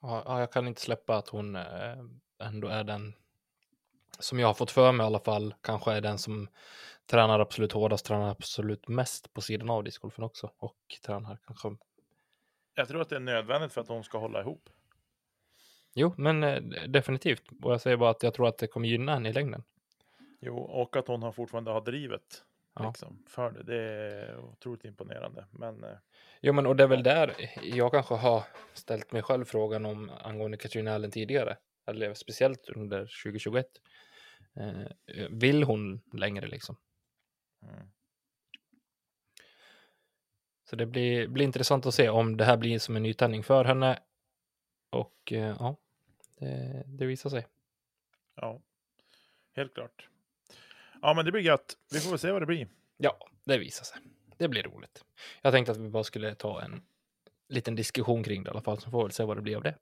Ja, 0.00 0.40
jag 0.40 0.52
kan 0.52 0.68
inte 0.68 0.80
släppa 0.80 1.16
att 1.16 1.28
hon 1.28 1.56
eh, 1.56 1.98
ändå 2.42 2.68
är 2.68 2.84
den 2.84 3.14
som 4.18 4.38
jag 4.38 4.46
har 4.46 4.54
fått 4.54 4.70
för 4.70 4.92
mig 4.92 5.04
i 5.04 5.06
alla 5.06 5.20
fall, 5.20 5.54
kanske 5.60 5.92
är 5.92 6.00
den 6.00 6.18
som 6.18 6.48
tränar 7.06 7.40
absolut 7.40 7.72
hårdast, 7.72 8.06
tränar 8.06 8.30
absolut 8.30 8.88
mest 8.88 9.32
på 9.32 9.40
sidan 9.40 9.70
av 9.70 9.84
discgolfen 9.84 10.24
också 10.24 10.50
och 10.58 10.76
tränar 11.06 11.38
kanske. 11.46 11.68
Jag 12.74 12.88
tror 12.88 13.00
att 13.00 13.08
det 13.08 13.16
är 13.16 13.20
nödvändigt 13.20 13.72
för 13.72 13.80
att 13.80 13.86
de 13.86 14.04
ska 14.04 14.18
hålla 14.18 14.40
ihop. 14.40 14.68
Jo, 15.94 16.14
men 16.16 16.44
eh, 16.44 16.62
definitivt. 16.88 17.42
Och 17.62 17.72
jag 17.72 17.80
säger 17.80 17.96
bara 17.96 18.10
att 18.10 18.22
jag 18.22 18.34
tror 18.34 18.48
att 18.48 18.58
det 18.58 18.66
kommer 18.66 18.88
gynna 18.88 19.14
henne 19.14 19.28
i 19.28 19.32
längden. 19.32 19.64
Jo, 20.40 20.58
och 20.58 20.96
att 20.96 21.08
hon 21.08 21.22
har 21.22 21.32
fortfarande 21.32 21.70
har 21.70 21.80
drivet 21.80 22.44
ja. 22.78 22.88
liksom, 22.88 23.24
för 23.26 23.50
det. 23.50 23.62
Det 23.62 23.82
är 23.82 24.38
otroligt 24.38 24.84
imponerande. 24.84 25.46
Men, 25.50 25.84
eh... 25.84 25.96
Jo, 26.40 26.52
men 26.52 26.66
och 26.66 26.76
det 26.76 26.82
är 26.82 26.88
väl 26.88 27.02
där 27.02 27.50
jag 27.62 27.92
kanske 27.92 28.14
har 28.14 28.42
ställt 28.74 29.12
mig 29.12 29.22
själv 29.22 29.44
frågan 29.44 29.86
om 29.86 30.10
angående 30.20 30.56
Katrina 30.56 30.94
Allen 30.94 31.10
tidigare. 31.10 31.56
Eller 31.86 32.14
speciellt 32.14 32.68
under 32.68 33.00
2021. 33.00 33.66
Eh, 34.56 35.28
vill 35.30 35.62
hon 35.62 36.00
längre 36.12 36.46
liksom? 36.46 36.76
Mm. 37.62 37.90
Så 40.64 40.76
det 40.76 40.86
blir, 40.86 41.28
blir 41.28 41.44
intressant 41.44 41.86
att 41.86 41.94
se 41.94 42.08
om 42.08 42.36
det 42.36 42.44
här 42.44 42.56
blir 42.56 42.78
som 42.78 42.96
en 42.96 43.02
nytändning 43.02 43.42
för 43.42 43.64
henne. 43.64 43.98
Och 44.90 45.32
eh, 45.32 45.56
ja, 45.58 45.76
det, 46.38 46.84
det 46.86 47.06
visar 47.06 47.30
sig. 47.30 47.46
Ja, 48.34 48.60
helt 49.54 49.74
klart. 49.74 50.08
Ja, 51.02 51.14
men 51.14 51.24
det 51.24 51.32
blir 51.32 51.42
gött. 51.42 51.76
Vi 51.92 52.00
får 52.00 52.10
väl 52.10 52.18
se 52.18 52.30
vad 52.30 52.42
det 52.42 52.46
blir. 52.46 52.68
Ja, 52.96 53.18
det 53.44 53.58
visar 53.58 53.84
sig. 53.84 53.98
Det 54.36 54.48
blir 54.48 54.62
roligt. 54.62 55.04
Jag 55.42 55.52
tänkte 55.52 55.72
att 55.72 55.78
vi 55.78 55.88
bara 55.88 56.04
skulle 56.04 56.34
ta 56.34 56.62
en 56.62 56.82
liten 57.48 57.74
diskussion 57.74 58.22
kring 58.24 58.44
det 58.44 58.48
i 58.48 58.50
alla 58.50 58.60
fall, 58.60 58.80
så 58.80 58.90
får 58.90 58.98
vi 58.98 59.04
väl 59.04 59.12
se 59.12 59.24
vad 59.24 59.36
det 59.36 59.42
blir 59.42 59.56
av 59.56 59.62
det. 59.62 59.74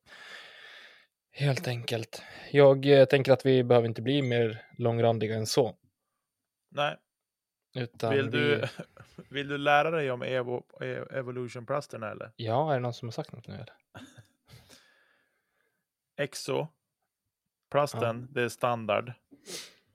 Helt 1.30 1.68
enkelt. 1.68 2.22
Jag 2.50 2.86
eh, 2.86 3.04
tänker 3.04 3.32
att 3.32 3.46
vi 3.46 3.64
behöver 3.64 3.88
inte 3.88 4.02
bli 4.02 4.22
mer 4.22 4.66
långrandiga 4.78 5.36
än 5.36 5.46
så. 5.46 5.76
Nej. 6.70 6.96
Utan 7.74 8.14
Vill 8.14 8.30
du, 8.30 8.56
vi... 8.56 8.66
vill 9.30 9.48
du 9.48 9.58
lära 9.58 9.90
dig 9.90 10.10
om 10.10 10.22
Evo, 10.22 10.64
E- 10.80 11.04
Evolution-plasterna 11.18 12.10
eller? 12.10 12.32
Ja, 12.36 12.70
är 12.70 12.74
det 12.74 12.80
någon 12.80 12.94
som 12.94 13.08
har 13.08 13.12
sagt 13.12 13.32
något 13.32 13.46
nu 13.46 13.54
eller? 13.54 13.72
Exo. 16.16 16.68
Plasten, 17.70 18.28
det 18.32 18.42
är 18.42 18.48
standard. 18.48 19.12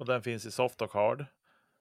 Och 0.01 0.07
den 0.07 0.21
finns 0.21 0.45
i 0.45 0.51
soft 0.51 0.81
och 0.81 0.93
hard. 0.93 1.25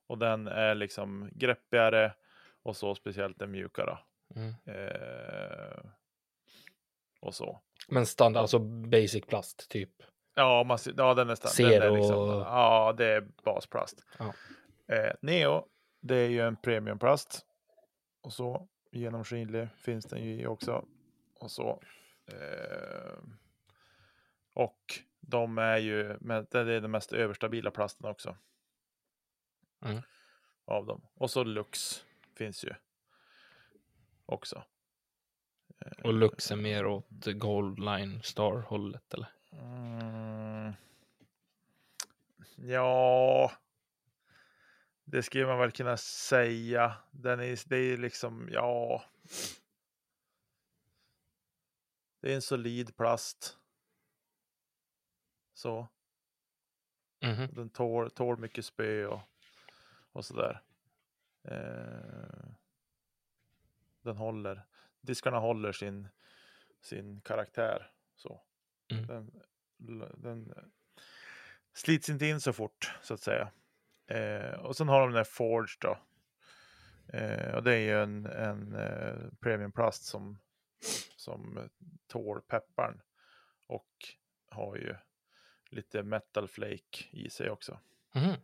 Och 0.07 0.19
den 0.19 0.47
är 0.49 0.75
liksom 0.75 1.31
greppigare 1.33 2.15
och 2.63 2.77
så 2.77 2.95
speciellt 2.95 3.39
den 3.39 3.51
mjukare. 3.51 3.99
Mm. 4.37 4.55
Eh, 4.65 5.79
och 7.21 7.35
så. 7.35 7.61
Men 7.89 8.07
standard, 8.07 8.41
alltså 8.41 8.59
basic 8.59 9.27
plast 9.27 9.71
typ. 9.71 9.91
Ja, 10.35 10.65
man, 10.65 10.79
ja 10.97 11.15
den 11.15 11.31
är 11.31 11.35
standard. 11.35 11.81
Den 11.81 11.93
är 11.93 11.97
liksom, 11.97 12.29
ja, 12.29 12.95
det 12.99 13.07
är 13.07 13.29
basplast. 13.45 14.05
Ja. 14.19 14.35
Eh, 14.95 15.13
Neo, 15.21 15.67
det 16.01 16.17
är 16.17 16.29
ju 16.29 16.41
en 16.41 16.57
premiumplast. 16.57 17.47
Och 18.23 18.33
så 18.33 18.69
genomskinlig 18.91 19.69
finns 19.77 20.05
den 20.05 20.25
ju 20.25 20.47
också. 20.47 20.85
Och 21.39 21.51
så. 21.51 21.83
Eh, 22.33 23.19
och 24.55 25.01
de 25.31 25.59
är 25.59 25.77
ju, 25.77 26.19
det 26.51 26.55
är 26.55 26.81
den 26.81 26.91
mest 26.91 27.13
överstabila 27.13 27.71
plasten 27.71 28.07
också. 28.07 28.37
Mm. 29.85 30.03
Av 30.65 30.87
dem. 30.87 31.07
Och 31.15 31.31
så 31.31 31.45
Lux 31.45 32.05
finns 32.37 32.65
ju 32.65 32.75
också. 34.27 34.65
Eh, 35.79 36.05
Och 36.05 36.13
Lux 36.13 36.51
är 36.51 36.57
mer 36.57 36.87
åt 36.87 37.27
Gold 37.27 37.79
Line 37.79 38.23
Star 38.23 38.61
hållet 38.61 39.15
eller? 39.15 39.29
Mm. 39.53 40.73
Ja, 42.57 43.53
det 45.05 45.23
skulle 45.23 45.47
man 45.47 45.59
väl 45.59 45.73
kunna 45.73 45.97
säga. 45.97 46.97
Den 47.11 47.41
är, 47.41 47.69
det 47.69 47.77
är 47.77 47.97
liksom, 47.97 48.49
ja. 48.53 49.05
Det 52.21 52.31
är 52.31 52.35
en 52.35 52.43
solid 52.43 52.97
plast. 52.97 53.60
Så, 55.61 55.89
Mhm. 57.23 57.49
den 57.55 57.71
tål, 57.71 58.11
tål 58.11 58.39
mycket 58.39 58.65
spö 58.65 59.07
och, 59.07 59.21
och 60.13 60.25
sådär. 60.25 60.63
Eh, 61.43 62.51
den 64.03 64.17
håller, 64.17 64.67
diskarna 65.01 65.39
håller 65.39 65.73
sin, 65.73 66.09
sin 66.81 67.21
karaktär. 67.21 67.93
Så. 68.15 68.43
Mm. 68.93 69.07
Den, 69.07 69.33
den 70.15 70.55
slits 71.73 72.09
inte 72.09 72.27
in 72.27 72.41
så 72.41 72.53
fort 72.53 72.99
så 73.03 73.15
att 73.15 73.21
säga. 73.21 73.53
Eh, 74.07 74.53
och 74.53 74.77
sen 74.77 74.89
har 74.89 75.01
de 75.01 75.09
den 75.11 75.17
här 75.17 75.25
Forge 75.25 75.77
då. 75.81 75.99
Eh, 77.19 77.55
och 77.55 77.63
det 77.63 77.75
är 77.75 77.81
ju 77.81 78.03
en, 78.03 78.27
en 78.27 78.75
eh, 78.75 79.33
premiumplast 79.41 80.05
som, 80.05 80.39
som 81.17 81.69
tål 82.07 82.43
pepparn. 82.43 83.03
Och 83.67 84.15
har 84.49 84.77
ju 84.77 84.97
lite 85.71 86.03
metal 86.03 86.49
flake 86.49 87.05
i 87.11 87.31
sig 87.31 87.51
också. 87.51 87.79
Mhm. 88.13 88.35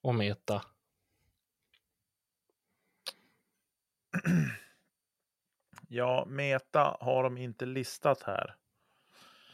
Och 0.00 0.14
Meta. 0.14 0.64
Ja, 5.88 6.24
Meta 6.28 6.96
har 7.00 7.22
de 7.22 7.38
inte 7.38 7.66
listat 7.66 8.22
här. 8.22 8.56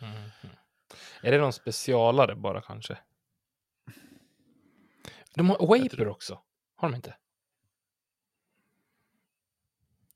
Mhm. 0.01 0.31
Är 1.23 1.33
det 1.33 1.39
någon 1.39 1.53
specialare 1.53 2.35
bara 2.37 2.63
kanske? 2.63 2.99
De 5.35 5.51
har 5.51 5.59
Waper 5.67 5.89
tror- 5.89 6.09
också. 6.09 6.43
Har 6.75 6.89
de 6.91 6.97
inte? 6.97 7.17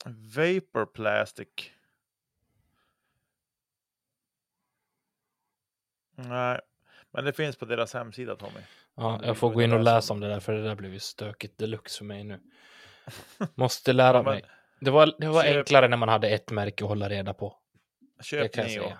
Vapor 0.06 0.86
Plastic. 0.86 1.72
Nej, 6.14 6.60
men 7.10 7.24
det 7.24 7.32
finns 7.32 7.56
på 7.56 7.64
deras 7.64 7.94
hemsida 7.94 8.36
Tommy. 8.36 8.60
Ja, 8.94 9.20
jag 9.24 9.36
får 9.36 9.50
gå 9.50 9.62
in 9.62 9.72
och 9.72 9.80
läsa 9.80 10.12
om 10.12 10.20
det 10.20 10.28
där, 10.28 10.40
för 10.40 10.52
det 10.52 10.62
där 10.62 10.74
blev 10.74 10.92
ju 10.92 10.98
stökigt 10.98 11.58
deluxe 11.58 11.98
för 11.98 12.04
mig 12.04 12.24
nu. 12.24 12.40
Måste 13.54 13.92
lära 13.92 14.22
men 14.22 14.32
mig. 14.32 14.44
Det 14.80 14.90
var, 14.90 15.14
det 15.18 15.28
var 15.28 15.42
köp- 15.42 15.56
enklare 15.56 15.88
när 15.88 15.96
man 15.96 16.08
hade 16.08 16.28
ett 16.28 16.50
märke 16.50 16.84
att 16.84 16.88
hålla 16.88 17.08
reda 17.08 17.34
på. 17.34 17.56
Köp 18.20 18.56
Neo. 18.56 18.68
säga. 18.68 18.98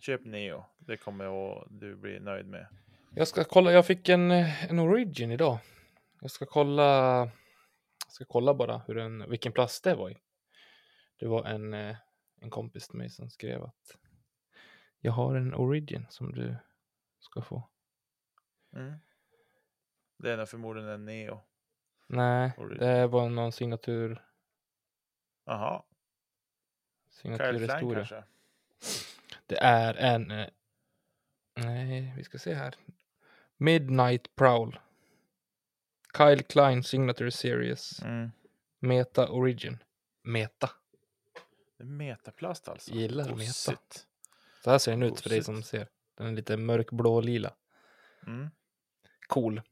Köp 0.00 0.24
Neo. 0.24 0.64
Det 0.78 0.96
kommer 0.96 1.52
att 1.52 1.66
du 1.70 1.96
bli 1.96 2.20
nöjd 2.20 2.46
med. 2.46 2.66
Jag 3.14 3.28
ska 3.28 3.44
kolla, 3.44 3.72
jag 3.72 3.86
fick 3.86 4.08
en, 4.08 4.30
en 4.30 4.78
Origin 4.78 5.30
idag. 5.30 5.58
Jag 6.20 6.30
ska 6.30 6.46
kolla, 6.46 6.82
jag 8.06 8.12
ska 8.12 8.24
kolla 8.24 8.54
bara 8.54 8.82
hur 8.86 8.94
den, 8.94 9.30
vilken 9.30 9.52
plast 9.52 9.84
det 9.84 9.94
var 9.94 10.10
i. 10.10 10.16
Det 11.20 11.26
var 11.26 11.44
en, 11.44 11.74
eh, 11.74 11.96
en 12.40 12.50
kompis 12.50 12.88
till 12.88 12.98
mig 12.98 13.10
som 13.10 13.30
skrev 13.30 13.62
att 13.62 13.96
jag 15.00 15.12
har 15.12 15.34
en 15.34 15.54
Origin 15.54 16.06
som 16.10 16.32
du 16.32 16.56
ska 17.18 17.42
få. 17.42 17.68
Mm. 18.72 18.94
Det 20.18 20.32
är 20.32 20.46
förmodligen 20.46 20.90
en 20.90 21.04
Neo. 21.04 21.40
Nej, 22.06 22.52
Origin. 22.58 22.78
det 22.78 23.06
var 23.06 23.28
någon 23.28 23.52
signatur, 23.52 24.24
Jaha, 25.44 25.82
signaturhistoria. 27.10 27.94
kanske? 28.06 28.24
Det 29.46 29.58
är 29.58 29.94
en, 29.94 30.30
eh, 30.30 30.48
nej, 31.54 32.14
vi 32.16 32.24
ska 32.24 32.38
se 32.38 32.54
här. 32.54 32.74
Midnight 33.56 34.34
Prowl. 34.36 34.78
Kyle 36.16 36.42
Klein 36.42 36.82
Signature 36.82 37.30
Series. 37.30 38.02
Mm. 38.02 38.30
Meta 38.78 39.28
Origin. 39.28 39.78
Meta. 40.22 40.70
Det 41.76 41.82
är 41.82 41.86
metaplast 41.86 42.68
alltså. 42.68 42.90
Gillar 42.94 43.24
meta. 43.34 43.78
Så 44.66 44.70
här 44.70 44.78
ser 44.78 44.92
den 44.92 45.02
ut 45.02 45.20
för 45.20 45.28
dig 45.30 45.44
som 45.44 45.62
ser. 45.62 45.88
Den 46.14 46.26
är 46.26 46.32
lite 46.32 46.56
mörkblå 46.56 47.20
lila. 47.20 47.54
Mm. 48.26 48.48
Cool. 49.26 49.62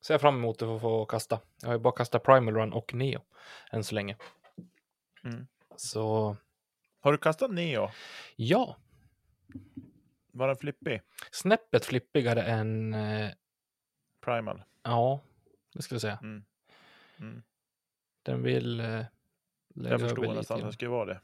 Ser 0.00 0.14
jag 0.14 0.20
fram 0.20 0.34
emot 0.36 0.62
att 0.62 0.80
få, 0.80 1.04
kasta. 1.06 1.40
Jag 1.60 1.68
har 1.68 1.74
ju 1.74 1.78
bara 1.78 1.94
kastat 1.96 2.22
Primal 2.22 2.54
Run 2.54 2.72
och 2.72 2.94
Neo 2.94 3.20
än 3.72 3.84
så 3.84 3.94
länge. 3.94 4.16
Mm. 5.24 5.46
Så 5.76 6.36
Har 7.00 7.12
du 7.12 7.18
kastat 7.18 7.50
Neo? 7.50 7.88
ja, 8.36 8.76
Var 10.32 10.46
den 10.48 10.56
flippig? 10.56 11.02
snäppet 11.30 11.84
flippigare 11.84 12.42
än, 12.42 12.94
eh, 12.94 13.30
Primal? 14.20 14.62
ja, 14.82 15.20
det 15.74 15.82
skulle 15.82 15.94
jag 15.94 16.02
säga. 16.02 16.18
Mm. 16.22 16.44
Mm. 17.18 17.42
Den 18.22 18.42
vill 18.42 18.80
eh, 18.80 19.04
Jag 19.74 20.00
förstod 20.00 20.24
över 20.24 20.34
nästan 20.34 20.60
att 20.60 20.66
det 20.66 20.72
skulle 20.72 20.90
vara 20.90 21.04
det. 21.04 21.20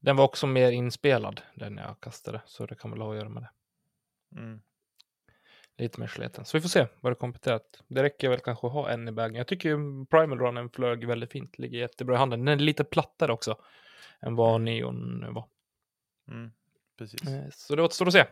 Den 0.00 0.16
var 0.16 0.24
också 0.24 0.46
mer 0.46 0.70
inspelad, 0.72 1.40
den 1.54 1.76
jag 1.76 2.00
kastade, 2.00 2.40
så 2.46 2.66
det 2.66 2.74
kan 2.74 2.90
väl 2.90 3.00
ha 3.00 3.10
att 3.10 3.16
göra 3.16 3.28
med 3.28 3.42
det. 3.42 3.50
Mm. 4.40 4.60
Lite 5.78 6.00
mer 6.00 6.06
sleten. 6.06 6.44
Så 6.44 6.56
vi 6.56 6.60
får 6.60 6.68
se 6.68 6.86
vad 7.00 7.12
det 7.12 7.16
kommer 7.16 7.34
till. 7.38 7.52
att- 7.52 7.82
Det 7.88 8.02
räcker 8.02 8.28
väl 8.28 8.40
kanske 8.40 8.66
att 8.66 8.72
ha 8.72 8.90
en 8.90 9.08
i 9.08 9.12
bagen. 9.12 9.34
Jag 9.34 9.46
tycker 9.46 9.68
ju 9.68 10.06
Primal 10.06 10.38
Runnen 10.38 10.70
flög 10.70 11.06
väldigt 11.06 11.32
fint, 11.32 11.58
ligger 11.58 11.78
jättebra 11.78 12.14
i 12.14 12.18
handen. 12.18 12.44
Den 12.44 12.60
är 12.60 12.62
lite 12.64 12.84
plattare 12.84 13.32
också 13.32 13.56
än 14.20 14.36
vad 14.36 14.60
Neon 14.60 15.34
var. 15.34 15.48
Mm. 16.28 16.52
Precis. 16.98 17.22
Eh, 17.22 17.44
Så 17.52 17.76
det 17.76 17.82
återstår 17.82 18.06
att 18.06 18.12
se 18.12 18.26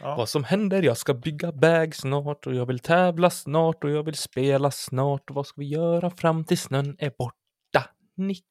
Ja. 0.00 0.16
vad 0.16 0.28
som 0.28 0.44
händer. 0.44 0.82
Jag 0.82 0.96
ska 0.96 1.14
bygga 1.14 1.52
bag 1.52 1.94
snart 1.94 2.46
och 2.46 2.54
jag 2.54 2.66
vill 2.66 2.78
tävla 2.78 3.30
snart 3.30 3.84
och 3.84 3.90
jag 3.90 4.02
vill 4.02 4.14
spela 4.14 4.70
snart. 4.70 5.30
Och 5.30 5.36
vad 5.36 5.46
ska 5.46 5.60
vi 5.60 5.66
göra 5.68 6.10
fram 6.10 6.44
till 6.44 6.58
snön 6.58 6.96
är 6.98 7.10
borta? 7.18 7.90
Nicke? 8.14 8.46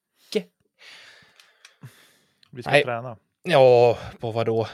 Vi 2.56 2.62
ska 2.62 2.70
Nej. 2.70 2.84
träna. 2.84 3.16
Ja, 3.42 3.98
på 4.20 4.30
vad 4.30 4.46
då? 4.46 4.68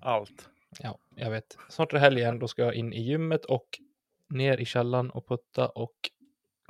Allt. 0.00 0.48
Ja, 0.78 0.98
jag 1.14 1.30
vet. 1.30 1.56
Snart 1.68 1.92
är 1.92 1.94
det 1.94 2.00
helg 2.00 2.20
igen. 2.20 2.38
Då 2.38 2.48
ska 2.48 2.62
jag 2.62 2.74
in 2.74 2.92
i 2.92 3.00
gymmet 3.02 3.44
och 3.44 3.78
ner 4.28 4.58
i 4.58 4.64
källaren 4.64 5.10
och 5.10 5.28
putta 5.28 5.68
och 5.68 6.10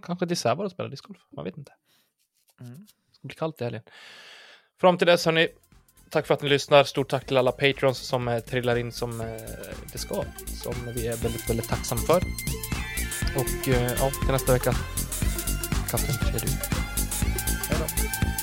kanske 0.02 0.26
till 0.26 0.36
Sävar 0.36 0.64
och 0.64 0.70
spela 0.70 0.88
discgolf. 0.88 1.18
Man 1.30 1.44
vet 1.44 1.56
inte. 1.56 1.72
Mm. 2.60 2.74
Det 2.74 3.14
ska 3.14 3.26
bli 3.26 3.36
kallt 3.36 3.60
i 3.60 3.64
helgen. 3.64 3.82
Fram 4.80 4.98
till 4.98 5.06
dess 5.06 5.24
hörni, 5.24 5.48
tack 6.10 6.26
för 6.26 6.34
att 6.34 6.42
ni 6.42 6.48
lyssnar. 6.48 6.84
Stort 6.84 7.08
tack 7.08 7.24
till 7.26 7.36
alla 7.36 7.52
patrons 7.52 7.98
som 7.98 8.28
eh, 8.28 8.40
trillar 8.40 8.78
in 8.78 8.92
som 8.92 9.20
eh, 9.20 9.26
det 9.92 9.98
ska. 9.98 10.24
Som 10.46 10.74
vi 10.94 11.06
är 11.06 11.16
väldigt, 11.16 11.50
väldigt 11.50 11.68
tacksamma 11.68 12.00
för. 12.00 12.22
Och 13.36 13.68
eh, 13.68 13.92
ja, 13.98 14.10
till 14.10 14.32
nästa 14.32 14.52
vecka. 14.52 14.72
Katten. 15.90 16.14
Hej 17.68 17.78
då. 17.80 18.37